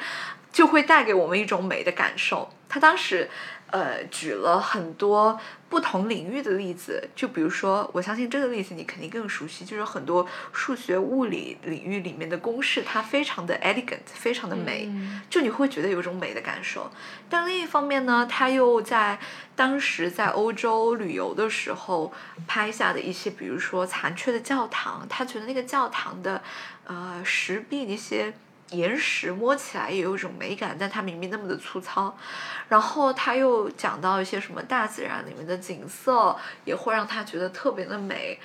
[0.51, 2.53] 就会带给我们一种美的感受。
[2.69, 3.29] 他当时
[3.71, 14.85] 呃举了很多不同领域的例子，就比如说，我相信这个例子你肯定更熟悉，就是很多数学、物理领域里面的公式，它非常的 elegant，非常的美。
[14.87, 16.91] 嗯就你会觉得有一种美的感受。
[17.29, 19.17] 但另一方面呢，他又在
[19.55, 22.11] 当时在欧洲旅游的时候
[22.45, 26.41] 拍下的一些，比如说残缺的教堂，他觉得那个教堂的
[26.85, 28.33] 呃石壁那些。
[28.71, 32.17] 岩石摸起来也有一种美感，但它明明那么的粗糙。
[32.67, 38.39] 然后他又讲到一些什么大自然里面的景色，也会让他觉得特别的美。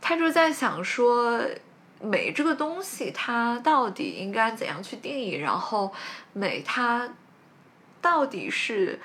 [0.00, 1.40] 他就在想说，
[2.00, 5.34] 美这个东西它到底应该怎样去定义？
[5.34, 5.92] 然后
[6.32, 7.08] 美它
[8.00, 8.98] 到底是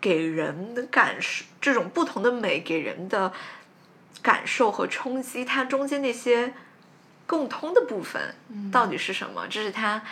[0.00, 3.32] 给人的感受，这种不同的美给人的
[4.20, 6.52] 感受和冲击，它中间那些
[7.26, 8.34] 共通的部分
[8.70, 9.46] 到底是什么？
[9.48, 10.02] 这是他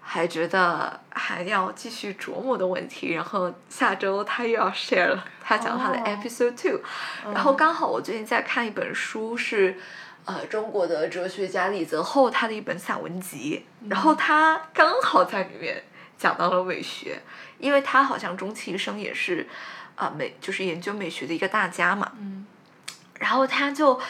[0.00, 3.12] 还觉得还要继续琢磨的问题。
[3.12, 6.80] 然后下周他又要 share 了，他讲他的哦 episode two、
[7.32, 9.78] 然后刚好我最近在看一本书是。
[10.26, 15.84] 呃，中国的哲学家李泽厚他的一本散文集，然后他刚好在里面
[16.16, 17.20] 讲到了美学，
[17.58, 19.46] 因为他好像终其一生也是，
[19.96, 22.10] 啊、美就是研究美学的一个大家嘛。
[22.18, 22.46] 嗯
[23.20, 24.00] 然后他就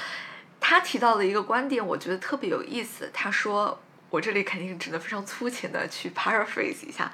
[0.67, 3.11] 他提到的一个观点，我觉得特别有意思。
[3.13, 7.13] 他说，我这里肯定只能非常粗浅的去 paraphrase 一下，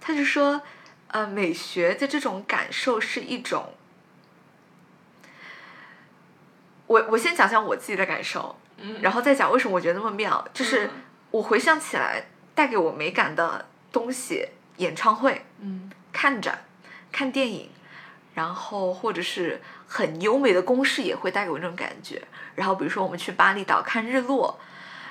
[0.00, 0.62] 他就说，
[1.08, 3.74] 呃，美学的这种感受是一种。
[6.86, 10.46] 我我先讲讲我自己的感受，嗯然后再讲为什么我觉得那么妙。
[10.54, 10.90] 就是嗯
[11.32, 14.46] 我回想起来，带给我美感的东西，
[14.76, 16.64] 演唱会、嗯看展、
[17.10, 17.68] 看电影，
[18.34, 22.22] 然后或者是很优美的公式也会带给我这种感觉。
[22.54, 24.58] 然后比如说我们去巴厘岛看日落，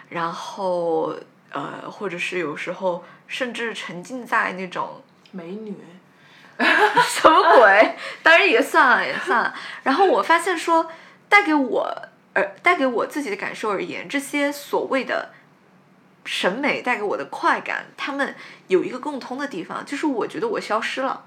[0.09, 1.15] 然后
[1.51, 5.01] 呃，或者是有时候甚至沉浸在那种
[5.31, 5.75] 美女。
[6.61, 7.95] 什么鬼？
[8.21, 9.55] 当然也算了，也算了。
[9.81, 10.91] 然后我发现说，
[11.27, 15.29] 带给我呃带给我自己的感受而言，这些所谓的
[16.23, 18.35] 审美带给我的快感，他们
[18.67, 21.25] 有一个共通的地方，就是我觉得我消失了。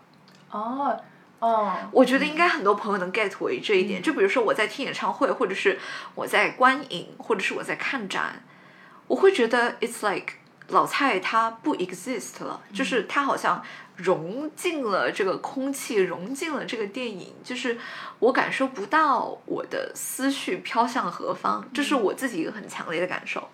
[0.52, 1.00] 哦
[1.44, 1.72] 哦。
[1.92, 4.00] 我觉得应该很多朋友能 get 为这一点。
[4.00, 5.78] 嗯就比如说我在听演唱会，或者是
[6.14, 8.42] 我在观影，或者是我在看展，
[9.06, 10.34] 我会觉得 it's like
[10.68, 13.62] 老蔡他不 exist 了，就是他好像
[13.96, 17.78] 融进了这个空气，融进了这个电影，就是
[18.18, 23.48] 我感受不到我的思绪飘向何方，这是我自己一个很强烈的感受。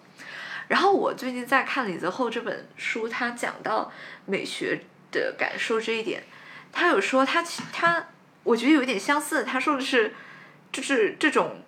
[0.68, 3.90] 然后我最近在看李泽厚这本书，他讲到
[4.24, 4.80] 美学
[5.10, 6.22] 的感受这一点，
[6.72, 8.06] 他有说他他，
[8.44, 9.44] 我觉得有一点相似。
[9.44, 10.14] 他说的是，
[10.72, 11.62] 就是这种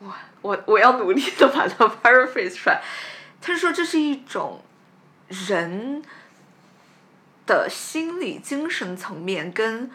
[0.00, 0.12] 我
[0.42, 2.82] 我我要努力的把它 paraphrase 出来。
[3.40, 4.62] 他说这是一种
[5.28, 6.02] 人
[7.46, 9.90] 的心理、精神层面跟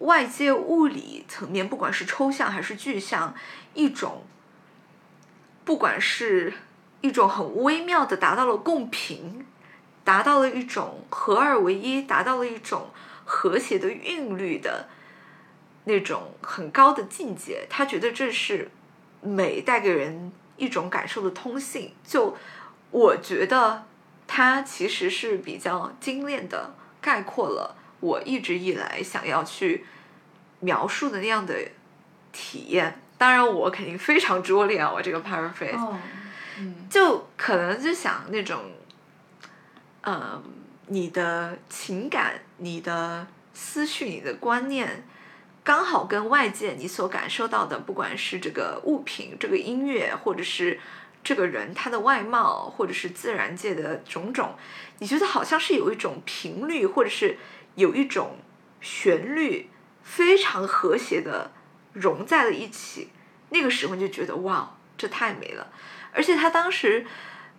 [0.00, 3.34] 外界物理层面，不管是抽象还是具象，
[3.72, 4.26] 一种
[5.64, 6.52] 不管是
[7.00, 9.46] 一种很微妙的达到了共频，
[10.04, 12.90] 达到了一种合二为一，达到了一种
[13.24, 14.88] 和谐的韵律的
[15.84, 17.66] 那种很高的境界。
[17.68, 18.70] 他觉得这是
[19.22, 21.94] 美带给人一种感受的通性。
[22.06, 22.36] 就
[22.90, 23.84] 我觉得
[24.26, 29.84] 他其实是比较精炼的概括了我一直以来想要去
[30.60, 31.54] 描述的那样的
[32.30, 33.00] 体验。
[33.16, 35.96] 当然，我肯定非常拙劣啊，我这个 paraphrase。
[36.90, 38.60] 就可能就想那种，
[40.04, 40.42] 呃，
[40.88, 45.06] 你的情感、你的思绪、你的观念，
[45.62, 50.78] 刚好跟外界你所感受到的，不管是这个物品、这个音乐，或者是
[51.22, 54.56] 这个人他的外貌，或者是自然界的种种，
[54.98, 57.38] 你觉得好像是有一种频率，或者是
[57.76, 58.36] 有一种
[58.82, 59.70] 旋律，
[60.02, 61.50] 非常和谐的
[61.94, 63.08] 融在了一起。
[63.48, 65.68] 那个时候你就觉得哇，这太美了。
[66.12, 67.06] 而且他当时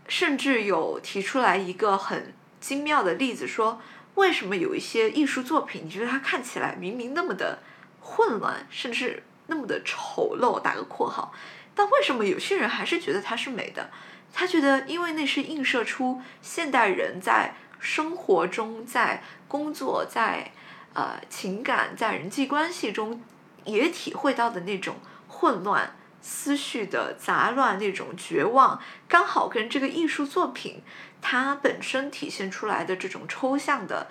[0.08, 3.82] 甚至有提出来一个很精妙的例子，说
[4.16, 7.60] 为什么有一些艺术作品，你觉得它看起来明明那么的
[8.00, 11.34] 混乱，甚至那么的丑陋，打个括号，
[11.74, 13.90] 但为什么有些人还是觉得它是美的？
[14.34, 20.52] 他觉得，因为那是映射出现代人在生活中、在工作、在
[20.94, 23.22] 呃情感、在人际关系中
[23.64, 24.98] 也体会到的那种
[25.30, 25.96] 混乱。
[26.28, 30.82] 思绪的杂乱，那种绝望，刚好跟这个艺术作品
[31.22, 34.08] 它本身体现出来的这种抽象的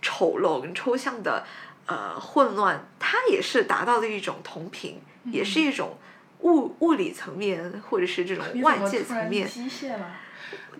[0.00, 1.44] 丑陋跟抽象的
[1.86, 5.98] 呃混乱，它也是达到了一种同频，也是一种
[6.42, 9.48] 物物理层面或者是这种外界层面。
[9.48, 10.12] 机械了。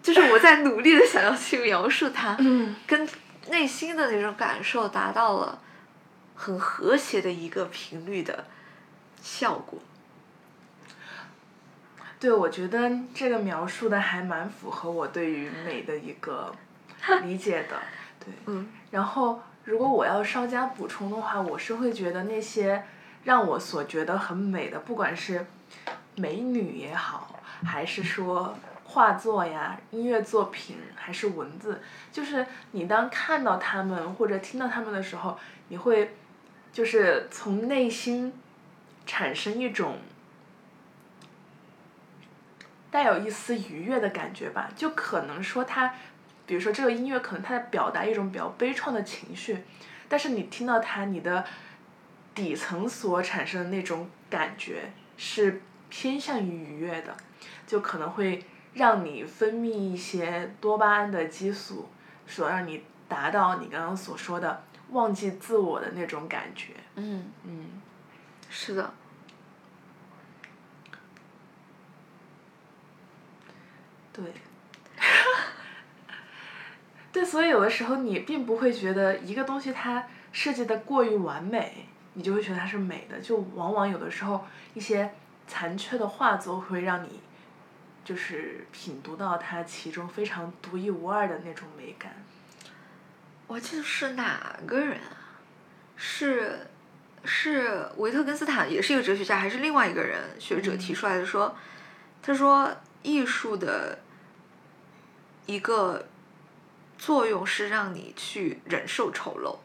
[0.00, 3.08] 就是我在努力的想要去描述它，嗯跟
[3.50, 5.60] 内心的那种感受达到了
[6.36, 8.46] 很和谐的一个频率的
[9.20, 9.80] 效果。
[12.20, 16.52] 对，我觉得这个描述的还蛮符合我对于美的一个
[17.22, 17.76] 理解的，
[18.18, 18.34] 对。
[18.46, 22.82] 嗯然后，如果我要稍加补充的话，我是会觉得那些
[23.24, 25.46] 让我所觉得很美的，不管是
[26.16, 35.38] 美女也好，还是说画作呀、音乐作品，还是文字，就是你当看到他们或者听到他们的时候，
[35.68, 36.16] 你会
[36.72, 38.32] 就是从内心
[39.04, 39.98] 产生一种
[42.90, 45.92] 带有一丝愉悦的感觉吧，就可能说它，
[46.46, 49.58] 比如说这个音乐可能它在表达一种比较悲怆的情绪，
[50.08, 51.44] 但是你听到它，你的
[52.34, 55.60] 底层所产生的那种感觉是
[55.90, 57.16] 偏向于愉悦的，
[57.66, 58.42] 就可能会
[58.74, 61.88] 让你分泌一些多巴胺的激素，
[62.26, 66.72] 所让你达到你刚刚所说的忘记自我的那种感觉。
[66.94, 67.66] 嗯，嗯，
[68.48, 68.94] 是的。
[74.22, 74.32] 对。
[77.12, 83.20] 对，所以有的时候你并不会觉得一个东西它设计的过于完美，你就会觉得它是美的。
[83.20, 84.44] 就往往有的时候
[84.74, 85.14] 一些
[85.46, 87.20] 残缺的画作会让你，
[88.04, 92.24] 就是品读到它其中非常独一无二的那种美感。
[93.46, 95.16] 我记得是哪个人啊？
[95.96, 96.68] 是
[97.24, 101.56] 是维特根斯坦，也是一个哲学家，还是另外一个人学者提出来的说，
[102.22, 102.70] 他说
[103.02, 103.98] 艺术的
[105.48, 106.06] 一个
[106.98, 109.56] 作用是让你去忍受丑陋，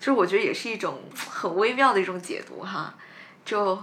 [0.00, 2.94] 这我觉得也是一种很微妙的一种解读哈。
[3.44, 3.82] 就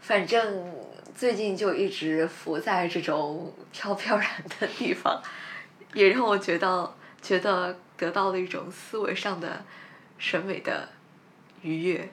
[0.00, 0.74] 反正
[1.14, 4.26] 最近就一直浮在这种飘飘然
[4.58, 5.22] 的地方，
[5.92, 9.62] 也让我觉得觉得得到了一种思维上的
[10.16, 10.88] 审美的
[11.60, 12.08] 愉悦。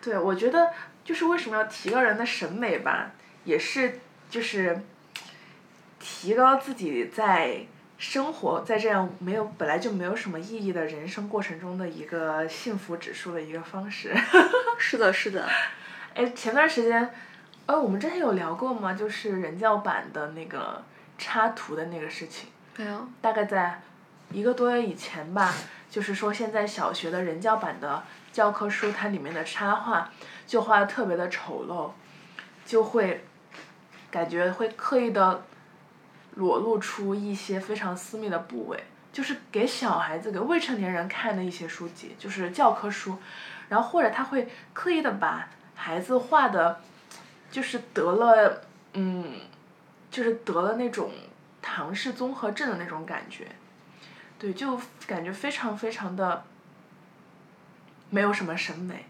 [0.00, 0.72] 对，我觉得
[1.02, 3.10] 就是为什么要提高人的审美吧，
[3.44, 3.98] 也是
[4.30, 4.80] 就是
[6.02, 7.64] 提高自己在
[7.96, 14.12] 生活在这样没有本来就没有什么意义的人生过程中的一个幸福指数的一个方式。
[14.76, 15.48] 是的，是的。
[16.12, 17.08] 哎，前段时间，
[17.66, 18.92] 呃，我们之前有聊过吗？
[18.92, 20.82] 就是人教版的那个
[21.16, 22.48] 插图的那个事情。
[22.76, 23.08] 没有。
[23.20, 23.80] 大概在
[24.32, 25.54] 一个多月以前吧，
[25.88, 30.10] 就是说现在小学的人教版的教科书，它里面的插画
[30.44, 31.92] 就画的特别的丑陋，
[32.66, 33.24] 就会
[34.10, 35.44] 感觉会刻意的
[36.34, 43.18] 裸露出一些非常私密的部位，就是给小孩子、给未成年人看的一些书籍，就是教科书，
[43.68, 46.80] 然后或者他会刻意的把孩子画的
[47.50, 48.62] 就是得了，
[48.94, 49.32] 嗯，
[50.10, 51.10] 就是得了那种
[51.60, 53.46] 唐氏综合症的那种感觉，
[54.38, 56.44] 对，就感觉非常非常的
[58.10, 59.04] 没有什么审美。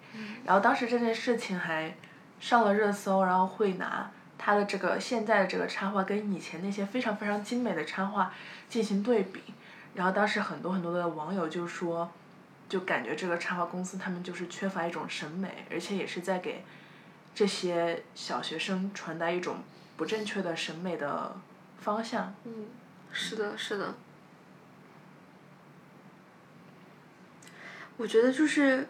[0.45, 1.95] 然后当时这件事情还
[2.39, 4.11] 上了热搜，然后会拿
[4.45, 8.35] 他的这个现在的这个插画跟以前那些非常非常精美的插画
[8.69, 9.41] 进行对比，
[9.95, 12.11] 然后当时很多很多的网友就说，
[12.69, 16.65] 就感觉这个插画公司他们就是缺乏一种审美，而且也是在给
[17.33, 19.59] 这些小学生传达一种
[19.97, 21.37] 不正确的审美的
[21.79, 22.35] 方向。
[22.43, 22.67] 嗯，
[23.13, 23.95] 是的，是的。
[27.97, 28.89] 我觉得就是，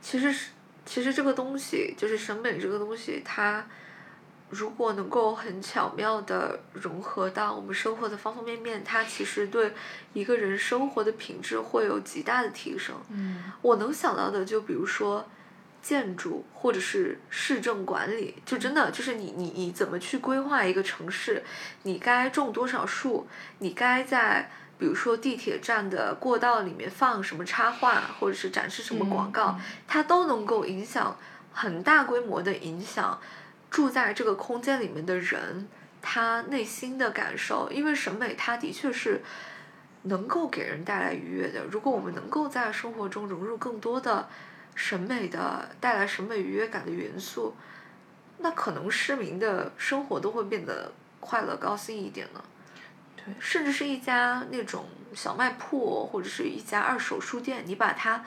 [0.00, 0.50] 其实是，
[0.84, 3.64] 其实这个东西就是审美这个东西，它
[4.48, 9.74] 如果能够很巧妙的融合到我们生活的方方面面，它其实对
[10.12, 12.94] 一个人生活的品质会有极大的提升。
[13.10, 15.28] 嗯我能想到的，就比如说
[15.82, 21.42] 建筑或者是市政管理，就真的就是你你你怎么去规划一个城市，
[21.82, 23.26] 你该种多少树，
[23.58, 31.16] 你该在比如说地铁站的过道里面放什么插画，或者是展示什么广告，嗯它都能够影响
[31.52, 33.18] 很大规模的影响
[33.76, 35.68] 住在这个空间里面的人
[36.00, 39.22] 他内心的感受，因为审美它的确是。
[40.08, 41.64] 能够给人带来愉悦的。
[41.64, 44.28] 如果我们能够在生活中融入更多的
[44.76, 47.56] 审美的带来审美愉悦感的元素，
[48.38, 52.40] 那可能市民的生活都会变得快乐高兴一点呢。
[53.16, 58.24] 对甚至是一家那种小卖铺或者是一家二手书店，你把它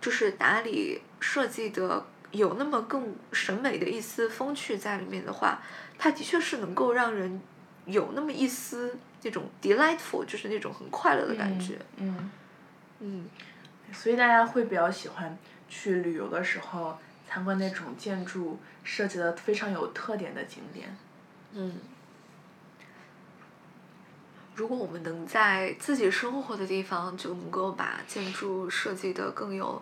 [0.00, 5.60] 就是打理设计的有那么更审美的一丝风趣在里面的话，
[5.98, 7.40] 它的确是能够让人
[7.86, 11.78] 有那么一丝那种 delightful，就是那种很快乐的感觉。
[11.96, 12.30] 嗯，
[13.00, 13.28] 嗯
[13.92, 15.36] 所以大家会比较喜欢
[15.68, 16.96] 去旅游的时候
[17.28, 20.96] 参观那种建筑设计的非常有特点的景点。
[21.52, 21.78] 嗯。
[24.54, 29.80] 如果我们能在自己生活的地方就能够把建筑设计的更有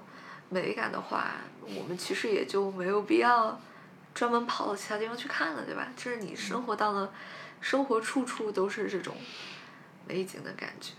[0.51, 1.33] 美感的话，
[1.77, 3.61] 我们其实也就没有必要
[4.15, 5.89] 专门跑到其他地方去看了，对吧？
[5.97, 7.13] 就是你生活到了，
[7.61, 9.17] 生活处处都是这种
[10.07, 10.93] 美景的感觉。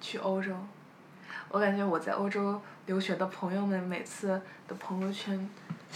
[0.00, 0.56] 去欧洲，
[1.48, 5.48] 我感觉我在欧洲留学的朋友们每次的朋友圈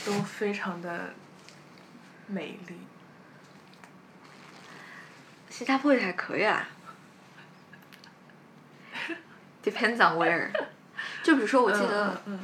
[0.04, 1.10] 都非常的
[2.26, 2.76] 美丽。
[5.50, 6.68] 新加坡也还可以啊，
[9.64, 10.50] depends on where。
[11.24, 12.20] 就比如说，我记得。
[12.26, 12.40] 嗯嗯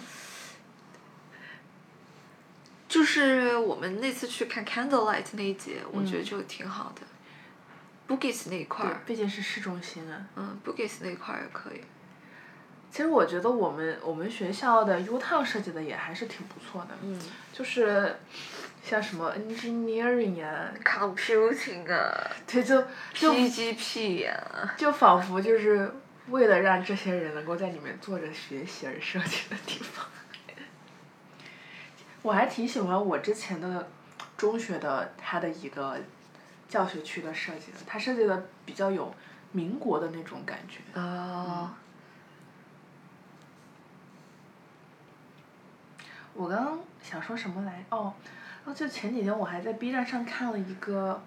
[2.93, 7.01] 就是我们那次去看 Candlelight 那一节，我觉得嗯就挺好的。
[8.07, 10.27] Bugis 那一块儿，，毕竟是市中心啊。
[10.37, 11.81] 嗯，Bugis 那一块儿也可以。
[12.91, 17.19] 其实我觉得我们我们学校的 U Town 设计的也还是挺不错的，嗯
[17.51, 18.15] 就是
[18.85, 22.85] 像什么 engineering 啊，，Computing 啊对，就
[23.15, 25.91] 就，PGP 呀、就仿佛就是
[26.29, 30.05] 为了让这些人能够在里面坐着学习而设计的地方。
[32.23, 33.89] 我还挺喜欢我之前的
[34.37, 35.99] 中学的它的一个
[36.69, 39.13] 教学区的设计的，它设计的比较有
[39.51, 40.99] 民国的那种感觉。
[40.99, 41.77] 啊，
[46.35, 47.85] 我刚刚想说什么来？
[47.91, 48.15] 哦，
[48.65, 51.21] 哦就前几天我还在 B 站上看了一个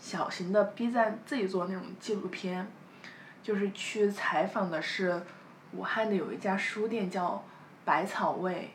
[0.00, 2.66] 小型的 B 站自己做那种纪录片，
[3.42, 5.22] 就是去采访的是
[5.72, 7.44] 武汉的有一家书店叫
[7.84, 8.70] 百草味，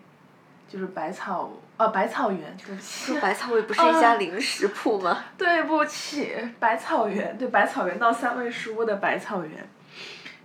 [0.68, 5.24] 就是百草呃百草园，对不起说，百草味不是一家零食铺吗？
[5.38, 9.70] 对不起，百草园对百草园到三味书屋的百草园，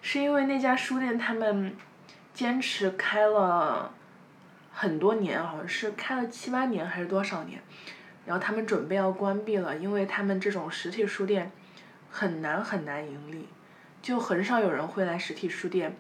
[0.01, 1.75] 是因为那家书店他们
[2.33, 3.93] 坚持开了
[4.73, 7.61] 很多年，好像是开了七八年还是多少年，
[8.25, 11.51] 然后他们准备要关闭了，因为他们这种实体书店
[12.11, 13.49] 很难很难盈利，
[14.01, 15.97] 就很少有人会来实体书店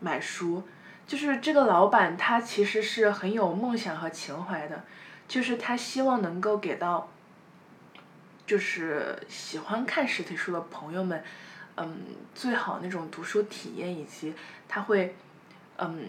[0.00, 0.64] 买书。
[1.08, 4.84] 就是这个老板他其实是很有梦想和情怀的，
[5.26, 7.08] 就是他希望能够给到
[8.46, 11.24] 就是喜欢看实体书的朋友们，
[11.76, 11.96] 嗯，
[12.34, 14.34] 最好那种读书体验，以及
[14.68, 15.16] 他会，
[15.78, 16.08] 嗯，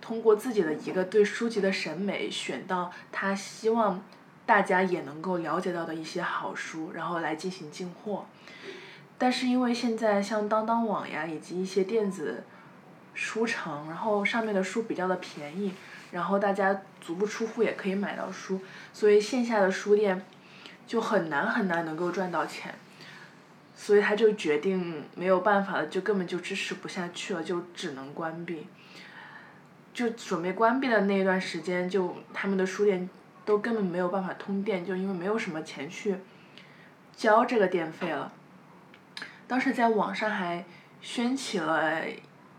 [0.00, 4.02] 通过自己的一个对书籍的审美，选到他希望
[4.46, 8.24] 大家也能够了解到的一些好书，然后来进行进货。
[9.18, 12.44] 但是因为现在像当当网呀，以及一些电子
[13.16, 15.72] 书城，然后上面的书比较的便宜，
[16.12, 18.60] 然后大家足不出户也可以买到书，
[18.92, 20.22] 所以线下的书店
[20.86, 22.74] 就很难很难能够赚到钱，
[23.74, 28.66] 所以他就决定没有办法了，就根本就支持不下去了，就只能关闭。
[29.94, 33.08] 就准备关闭的那一段时间，就他们的书店
[33.46, 36.14] 都根本没有办法通电，就因为没有什么钱去
[37.16, 38.30] 交这个电费了。
[39.48, 40.66] 当时在网上还
[41.00, 42.02] 掀起了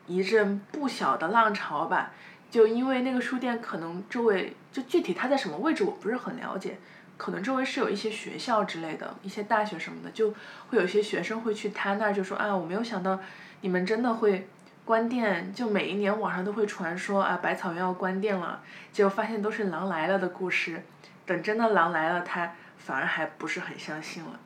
[0.08, 2.12] 一阵不小的浪潮吧，
[2.50, 6.78] 就因为那个书店可能周围就具体它在什么位置我不是很了解，
[7.18, 10.32] 可能周围是有一些学校之类的，一些大学什么的，就
[10.70, 13.20] 会有一些学生会去他那儿就说啊，我没有想到
[13.62, 14.48] 你们真的会
[14.86, 18.62] 关店，就每一年网上都会传说啊百草园要关店了，
[18.94, 20.84] 结果发现都是狼来了的故事，
[21.26, 24.40] 等真的狼来了，他反而还不是很相信了。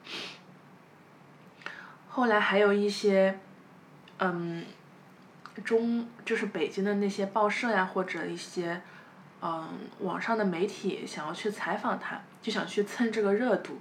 [2.07, 3.38] 后来还有一些，
[4.18, 4.66] 嗯，
[5.64, 8.82] 中就是北京的那些报社呀，或者一些，
[9.41, 9.68] 嗯，
[9.99, 13.80] 网上的媒体想要去采访他，就想去蹭这个热度，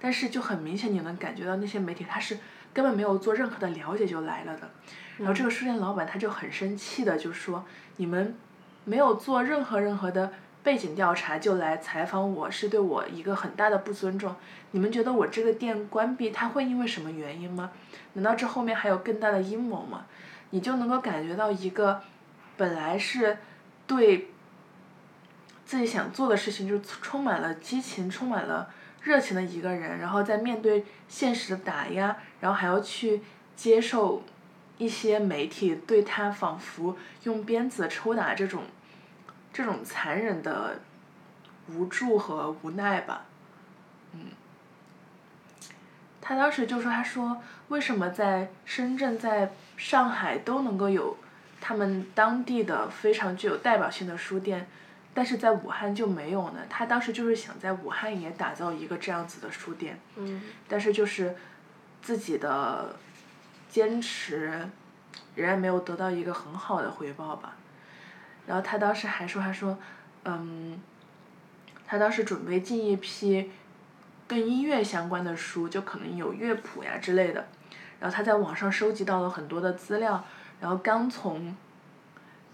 [0.00, 2.38] 但是就很明显你能感觉到那些媒体他是
[2.72, 4.70] 根本没有做任何的了解就来了的，
[5.18, 7.64] 然后这个书店老板他就很生气的就说
[7.96, 8.34] 你们
[8.84, 10.32] 没有做任何任何的
[10.62, 14.34] 背景调查就来采访我是对我一个很大的不尊重。
[14.72, 17.70] 你们觉得我这个店关闭，它会因为什么原因吗？
[18.14, 20.04] 难道这后面还有更大的阴谋吗？
[20.50, 22.02] 你就能够感觉到一个
[22.56, 23.38] 本来是
[23.86, 24.30] 对
[25.64, 28.70] 自己想做的事情就充满了激情、充满了
[29.02, 33.22] 热情的一个人，然后在面对现实的打压，然后还要去
[33.54, 34.22] 接受
[34.78, 38.64] 一些媒体对他仿佛用鞭子抽打这种
[39.52, 40.80] 这种残忍的
[41.68, 43.26] 无助和无奈吧。
[44.12, 44.30] 嗯
[46.20, 51.16] 他当时就说：“他说，为什么在深圳、在上海都能够有
[51.60, 54.68] 他们当地的非常具有代表性的书店，
[55.14, 56.60] 但是在武汉就没有呢？
[56.68, 59.98] 他当时就是想在武汉也打造一个这样子的书店，
[60.68, 61.34] 但是就是
[62.02, 62.94] 自己的
[63.70, 64.68] 坚持
[65.34, 67.56] 仍然没有得到一个很好的回报吧。
[68.46, 69.78] 然后他当时还说：他说，
[70.24, 70.78] 嗯，
[71.86, 73.50] 他当时准备进一批。”
[74.28, 77.48] 跟音乐相关的书，就可能有乐谱呀之类的，
[78.00, 80.24] 然后他在网上收集到了很多的资料，
[80.60, 81.56] 然后刚从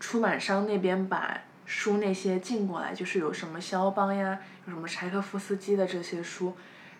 [0.01, 6.57] 出版商那边把书那些进过来，就是有什么肖邦呀，有什么柴可夫斯基的这些书，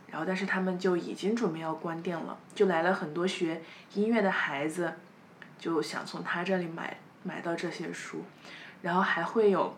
[0.09, 3.63] 然后但是他们就已经准备要关店了，就来了很多学
[3.95, 4.95] 音乐的孩子，
[5.59, 8.25] 就想从他这里买买到这些书，
[8.83, 9.77] 然后还会有。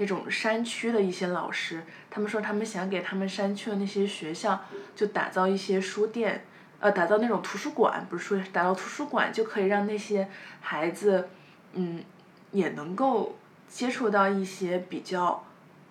[0.00, 4.62] 那种山区的一些老师，他们说他们想给他们山区的那些学校，
[4.94, 6.44] 就打造一些书店，
[6.80, 10.28] 呃，打造那种图书馆，不是说打造图书馆就可以让那些
[10.60, 11.28] 孩子，
[11.72, 12.04] 嗯，
[12.52, 13.36] 也能够
[13.68, 15.44] 接触到一些比较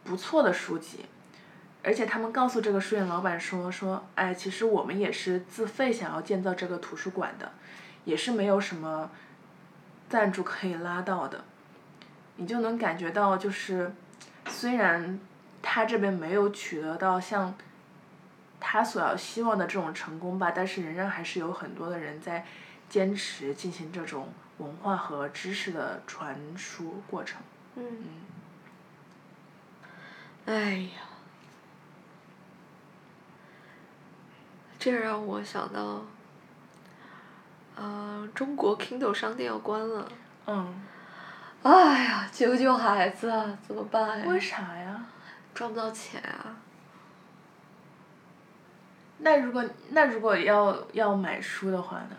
[0.06, 1.06] 不错的书籍，
[1.84, 7.52] 而且他们告诉这个书店老板说说，哎，其实我们也是自费想要建造这个图书馆的，
[8.06, 9.12] 也是没有什么
[10.08, 11.44] 赞助可以拉到的。
[12.38, 13.92] 你就能感觉到，就是
[14.48, 15.20] 虽然
[15.62, 17.54] 他这边没有取得到像
[18.60, 22.46] 他所要希望的这种成功吧，但是仍然还是有很多的人在
[22.90, 27.40] 坚持进行这种文化和知识的传输过程。
[27.76, 27.84] 嗯。
[30.46, 31.02] 哎呀，
[34.80, 36.06] 这让我想到，
[37.76, 40.08] 呃，中国 Kindle 商店要关了。
[40.46, 40.82] 嗯。
[41.64, 44.26] 哎呀，救救孩子，怎么办呀？
[44.28, 45.06] 为啥呀？
[45.54, 46.56] 赚不到钱啊。
[49.20, 52.16] 那如果那如果要要买书的话呢？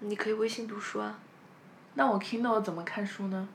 [0.00, 1.18] 你可以微信读书啊。
[1.94, 3.48] 那我 Kindle 怎么看书呢？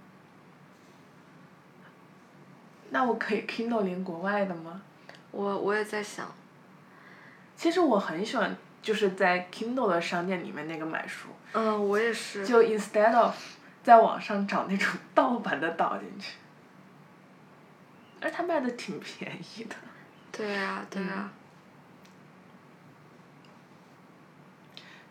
[2.90, 4.82] 那我可以 Kindle 连国外的吗？
[5.32, 6.32] 我我也在想。
[7.56, 11.30] 其实我很喜欢就是在 Kindle 的商店里面那个买书。
[11.54, 12.46] 嗯，我也是。
[12.46, 13.36] 就 instead of。
[13.82, 16.34] 在网上找那种盗版的导进去，
[18.22, 19.76] 而他卖的挺便宜的。
[20.34, 21.32] 对啊，对啊。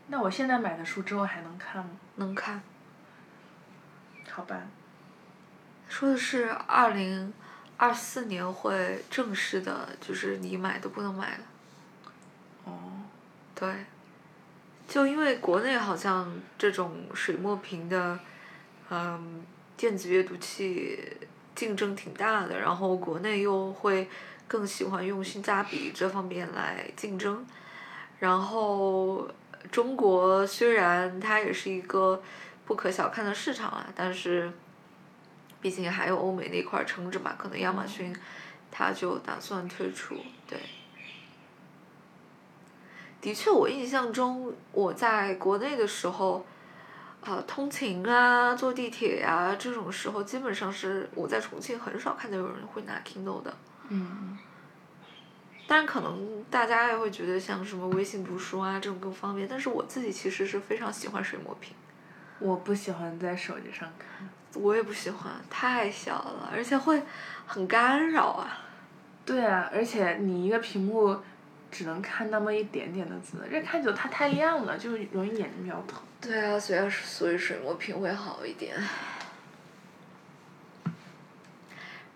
[0.08, 1.90] 那我现在买的书之后还能看吗？
[2.16, 2.60] 能看。
[4.30, 4.62] 好吧。
[5.88, 7.32] 说的是二零
[7.76, 11.44] 二四年会正式的，就是你买都不能买了。
[12.64, 12.72] 哦。
[13.54, 13.84] 对。
[14.86, 18.18] 就因为国内好像这种水墨屏的。
[18.90, 19.44] 嗯，
[19.76, 20.98] 电子阅读器
[21.54, 24.08] 竞争挺大的，然后国内又会
[24.46, 27.46] 更喜欢用性价比这方面来竞争，
[28.18, 29.30] 然后
[29.70, 32.22] 中国虽然它也是一个
[32.66, 34.52] 不可小看的市场啊，但是
[35.60, 38.14] 毕竟还有欧美那块撑着嘛，可能亚马逊
[38.70, 40.16] 它就打算退出，
[40.46, 40.58] 对。
[43.20, 46.46] 的确，我印象中我在国内的时候。
[47.20, 53.52] 呃，通勤啊，坐地铁呀、这种时候，基本上是我在重庆很少看到有人会拿 Kindle 的。
[53.88, 54.38] 嗯，
[55.68, 61.74] 但可能大家也会觉得像什么微信读书啊这种更方便，但是我自己其实是非常喜欢水墨屏，
[62.40, 64.28] 我不喜欢在手机上看。
[64.54, 67.02] 我也不喜欢，太小了，而且会
[67.46, 68.64] 很干扰啊。
[69.26, 71.14] 对啊，而且你一个屏幕
[71.70, 76.00] 只能看那么一点点的字，这看久它太亮了，就容易眼睛比较疼。
[76.18, 78.74] 对啊，所以所以水墨屏会好一点。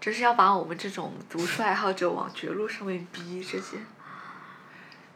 [0.03, 3.77] 真是要把我们这种读书爱好者往绝路上面逼，这些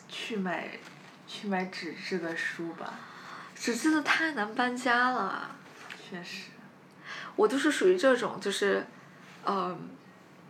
[0.08, 0.78] 去买，
[1.26, 2.94] 去买纸质的书吧。
[3.52, 5.56] 纸质的太难搬家了。
[6.08, 6.50] 确实。
[7.34, 8.86] 我就是属于这种，就是，
[9.44, 9.88] 嗯，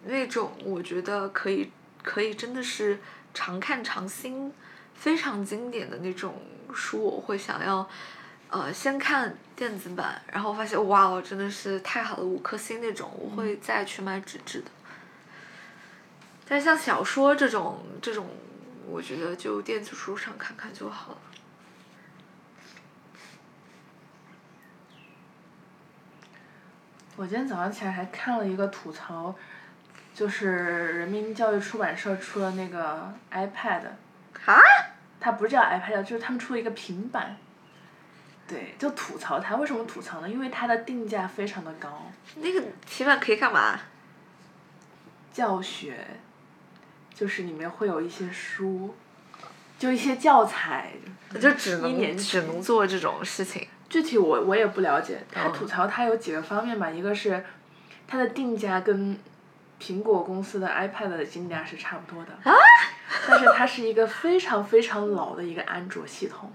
[0.05, 1.73] 那种我觉得可以
[2.03, 3.01] 可以真的是
[3.33, 4.53] 常看常新，
[4.95, 6.43] 非常经典的那种
[6.75, 7.89] 书，我会想要，
[8.49, 14.71] 呃，先看电子版，然后发现哇哦，真的是太好了，五颗星那种，我会再去买纸质的。
[16.49, 18.29] 但像小说这种这种，
[18.89, 21.19] 我觉得就电子书上看看就好了。
[27.17, 29.35] 我今天早上起来还看了一个吐槽，
[30.15, 33.83] 就是人民教育出版社出了那个 iPad。
[34.47, 34.61] 啊？
[35.19, 37.37] 它不是叫 iPad，就是他们出了一个平板。
[38.49, 40.29] 对，就吐槽它，为什么吐槽呢？
[40.29, 42.11] 因为它的定价非常的高。
[42.37, 43.81] 那个平板可以干嘛？
[45.33, 46.07] 教学，
[47.15, 48.95] 就是里面会有一些书，
[49.79, 50.93] 就一些教材。
[51.41, 53.67] 就只一年能只能做这种事情。
[53.89, 57.45] 具体我我也不了解，他嗯吐槽它有几个方面吧，一个是
[58.07, 59.19] 它的定价跟
[59.81, 62.55] 苹果公司的 iPad 的定价是差不多的，啊
[63.29, 66.51] 但是它是一个非常非常老的一个安卓系统，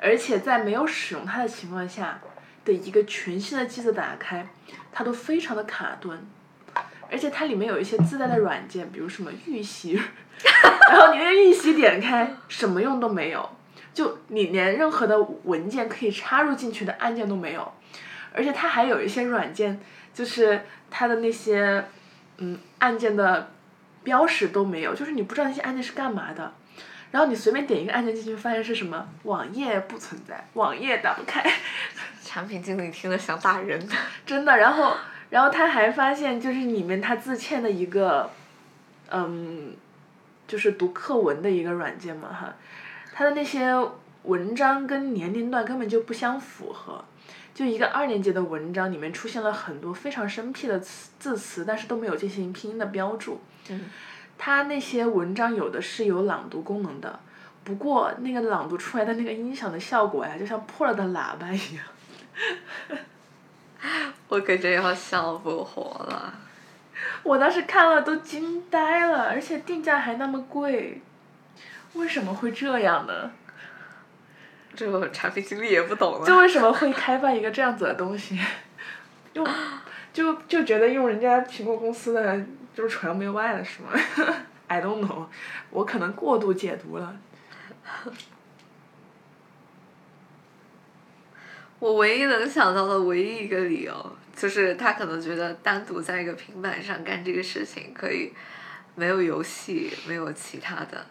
[0.00, 2.20] 而且在没有使用它的情况下
[2.64, 4.46] 的一个全新的机子打开，
[4.90, 6.18] 它都非常的卡顿，
[7.10, 9.92] 而且它里面有一些自带的软件，比如什么预习，
[10.90, 13.48] 然后你那预习点开什么用都没有。
[13.92, 17.72] 就你连任何的文件可以插入进去的按键都没有，
[18.32, 19.80] 而且它还有一些软件，
[20.14, 21.84] 就是它的那些
[22.38, 23.50] 嗯按键的
[24.04, 26.54] 标识都没有，就是你不知道那些按键是干嘛的。
[27.10, 31.44] 然后你随便点一个按键进去，发现是什么网页不存在，网页打不开，
[32.22, 33.80] 产品经理听了想打人。
[34.24, 34.56] 真的。
[34.56, 34.96] 然后，
[35.30, 38.30] 然后他还发现就是里面他自嵌的一个，
[39.10, 39.74] 嗯，
[40.46, 42.54] 就是读课文的一个软件嘛哈，
[43.12, 43.74] 他的那些
[44.22, 47.04] 文章跟年龄段根本就不相符合。
[47.52, 53.40] 就一个二年级的文章里面出现了很多非常生僻的词字词，但是都没有进行拼音的标注。
[53.68, 53.86] 嗯。
[54.42, 57.20] 它那些文章有的是有朗读功能的，
[57.62, 61.84] 不过那个朗读出来的那个音响的效果呀，就像破了的喇叭一样。
[64.28, 66.32] 我可真要笑不活了。
[67.22, 71.02] 我当时看了都惊呆了，而且定价还那么贵，
[71.92, 73.30] 为什么会这样呢？
[74.74, 76.34] 这个产品经理也不懂就。
[76.38, 78.40] 为什么会开发一个这样子的东西？
[79.34, 79.46] 用
[80.14, 82.40] 就就觉得用人家苹果公司的
[82.74, 83.90] 就是崇洋媚外了是吗
[84.68, 85.26] ？I don't know，
[85.70, 87.16] 我可能过度解读了。
[91.78, 98.32] 我唯一能想到的唯一一个理由，就是他可能觉得单独在一个平板上干这个事情可以，
[98.94, 101.06] 没有游戏，没有其他的，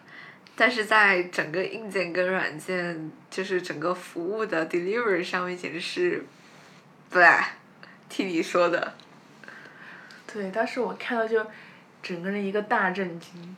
[0.54, 6.24] 但是在整个硬件跟软件，就是整个服务的 delivery 上面，简直是，
[7.10, 7.56] 不啦，
[8.08, 8.94] 替你说的。
[10.32, 11.44] 对，当时我看到就
[12.02, 13.56] 整个人一个大震惊。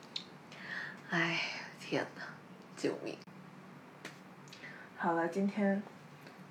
[1.11, 1.41] 哎，
[1.79, 2.23] 天呐，
[2.77, 3.17] 救命！
[4.97, 5.83] 好了，今天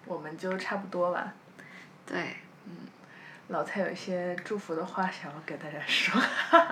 [0.05, 1.33] 我们就差不多吧。
[2.05, 2.87] 对，嗯
[3.47, 6.21] 老蔡有一些祝福的话想要给大家说。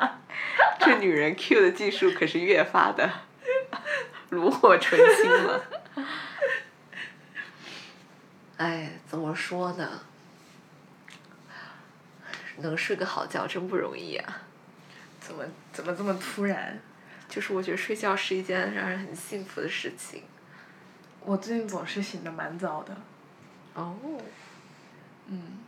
[0.80, 3.12] 这女人 Q 的技术可是越发的
[4.30, 5.66] 炉火纯青了。
[8.58, 10.02] 哎，怎么说呢？
[12.62, 14.42] 能睡个好觉真不容易啊！
[15.20, 15.44] 怎么
[15.74, 16.80] 怎么这么突然？
[17.28, 20.24] 就是我觉得睡觉是一件让人很幸福的事情。
[21.20, 22.96] 我最近总是醒的蛮早的。
[23.76, 23.96] 哦，
[25.28, 25.60] 嗯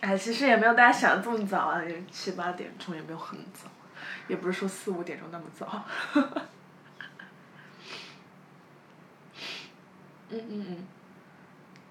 [0.00, 3.68] 哎，其实也没有大家想的这么早啊，也七八点钟也没有很早，
[4.28, 5.84] 也不是说四五点钟那么早。
[10.32, 10.86] 嗯嗯嗯，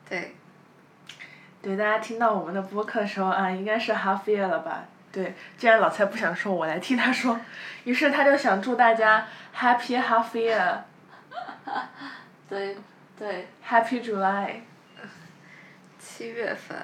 [0.07, 0.35] 对，
[1.61, 4.85] 对，大家听到我们的播客的时候啊，应该是 half year 了吧？
[5.11, 7.37] 对，既然老蔡不想说，我来替他说，
[7.83, 9.25] 于是他就想祝大家
[9.57, 10.81] happy half year，happy
[12.47, 12.77] 对，
[13.17, 14.61] 对，July。
[15.99, 16.77] 七月份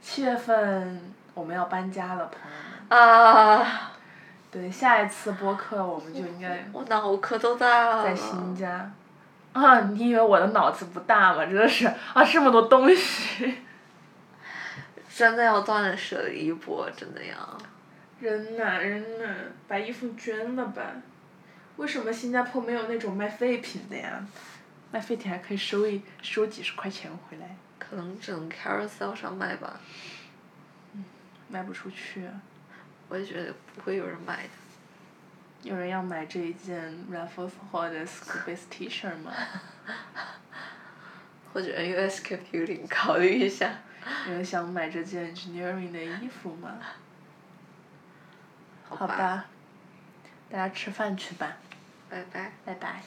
[0.00, 2.56] 七月份我们要搬家了，朋友
[2.88, 2.98] 们。
[2.98, 3.92] 啊，
[4.50, 8.04] 对，下一次播客我们就应该我脑壳都大了。
[8.04, 8.90] 在新家。
[9.52, 11.44] 啊，你以为我的脑子不大吗？
[11.44, 13.58] 真的是啊，这么多东西。
[15.14, 17.58] 真的要断舍离一波，真的要。
[18.18, 19.34] 人呐人呐，
[19.68, 20.82] 把衣服捐了吧。
[21.76, 24.26] 为什么新加坡没有那种卖废品的呀？
[24.90, 27.56] 卖废品还可以收一收几十块钱回来。
[27.78, 29.78] 可能只能 Carousel 上卖吧，
[31.48, 32.32] 卖不出去、啊。
[33.08, 34.48] 我也觉得不会有人买的。
[35.62, 39.32] 有人要买这一件 Raffles Hall 的 Space T-shirt 吗？
[41.54, 43.70] 或者 US Computing 考虑一下。
[44.26, 46.70] 有人想买这件 Engineering 的衣服吗？
[48.88, 49.44] 好好吧，
[50.50, 51.56] 大家吃饭去吧。
[52.10, 52.52] 拜拜。
[52.64, 53.02] 拜拜。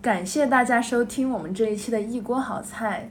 [0.00, 3.08] 感谢大家收听我们这一期的一锅好菜。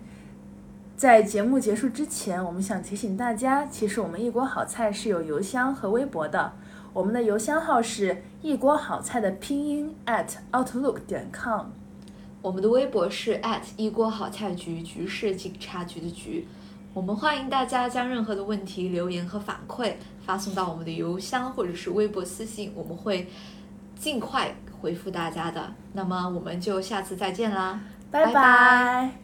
[0.95, 6.53] 在节目结束之前，我们想提醒大家，其实我们一锅好菜是有邮箱和微博的。
[6.93, 11.67] 我们的邮箱号是一锅好菜的拼音 at outlook 点 com。
[12.41, 16.47] 我们的微博是 at 一锅好菜局，局是警察局的局。
[16.93, 23.27] 我们欢迎大家将任何的问题、留言和反馈发送到我们的邮箱或者是微博私信，我们会
[23.95, 25.73] 尽快回复大家的。
[25.93, 27.79] 那么我们就下次再见啦，
[28.11, 29.22] 拜拜拜拜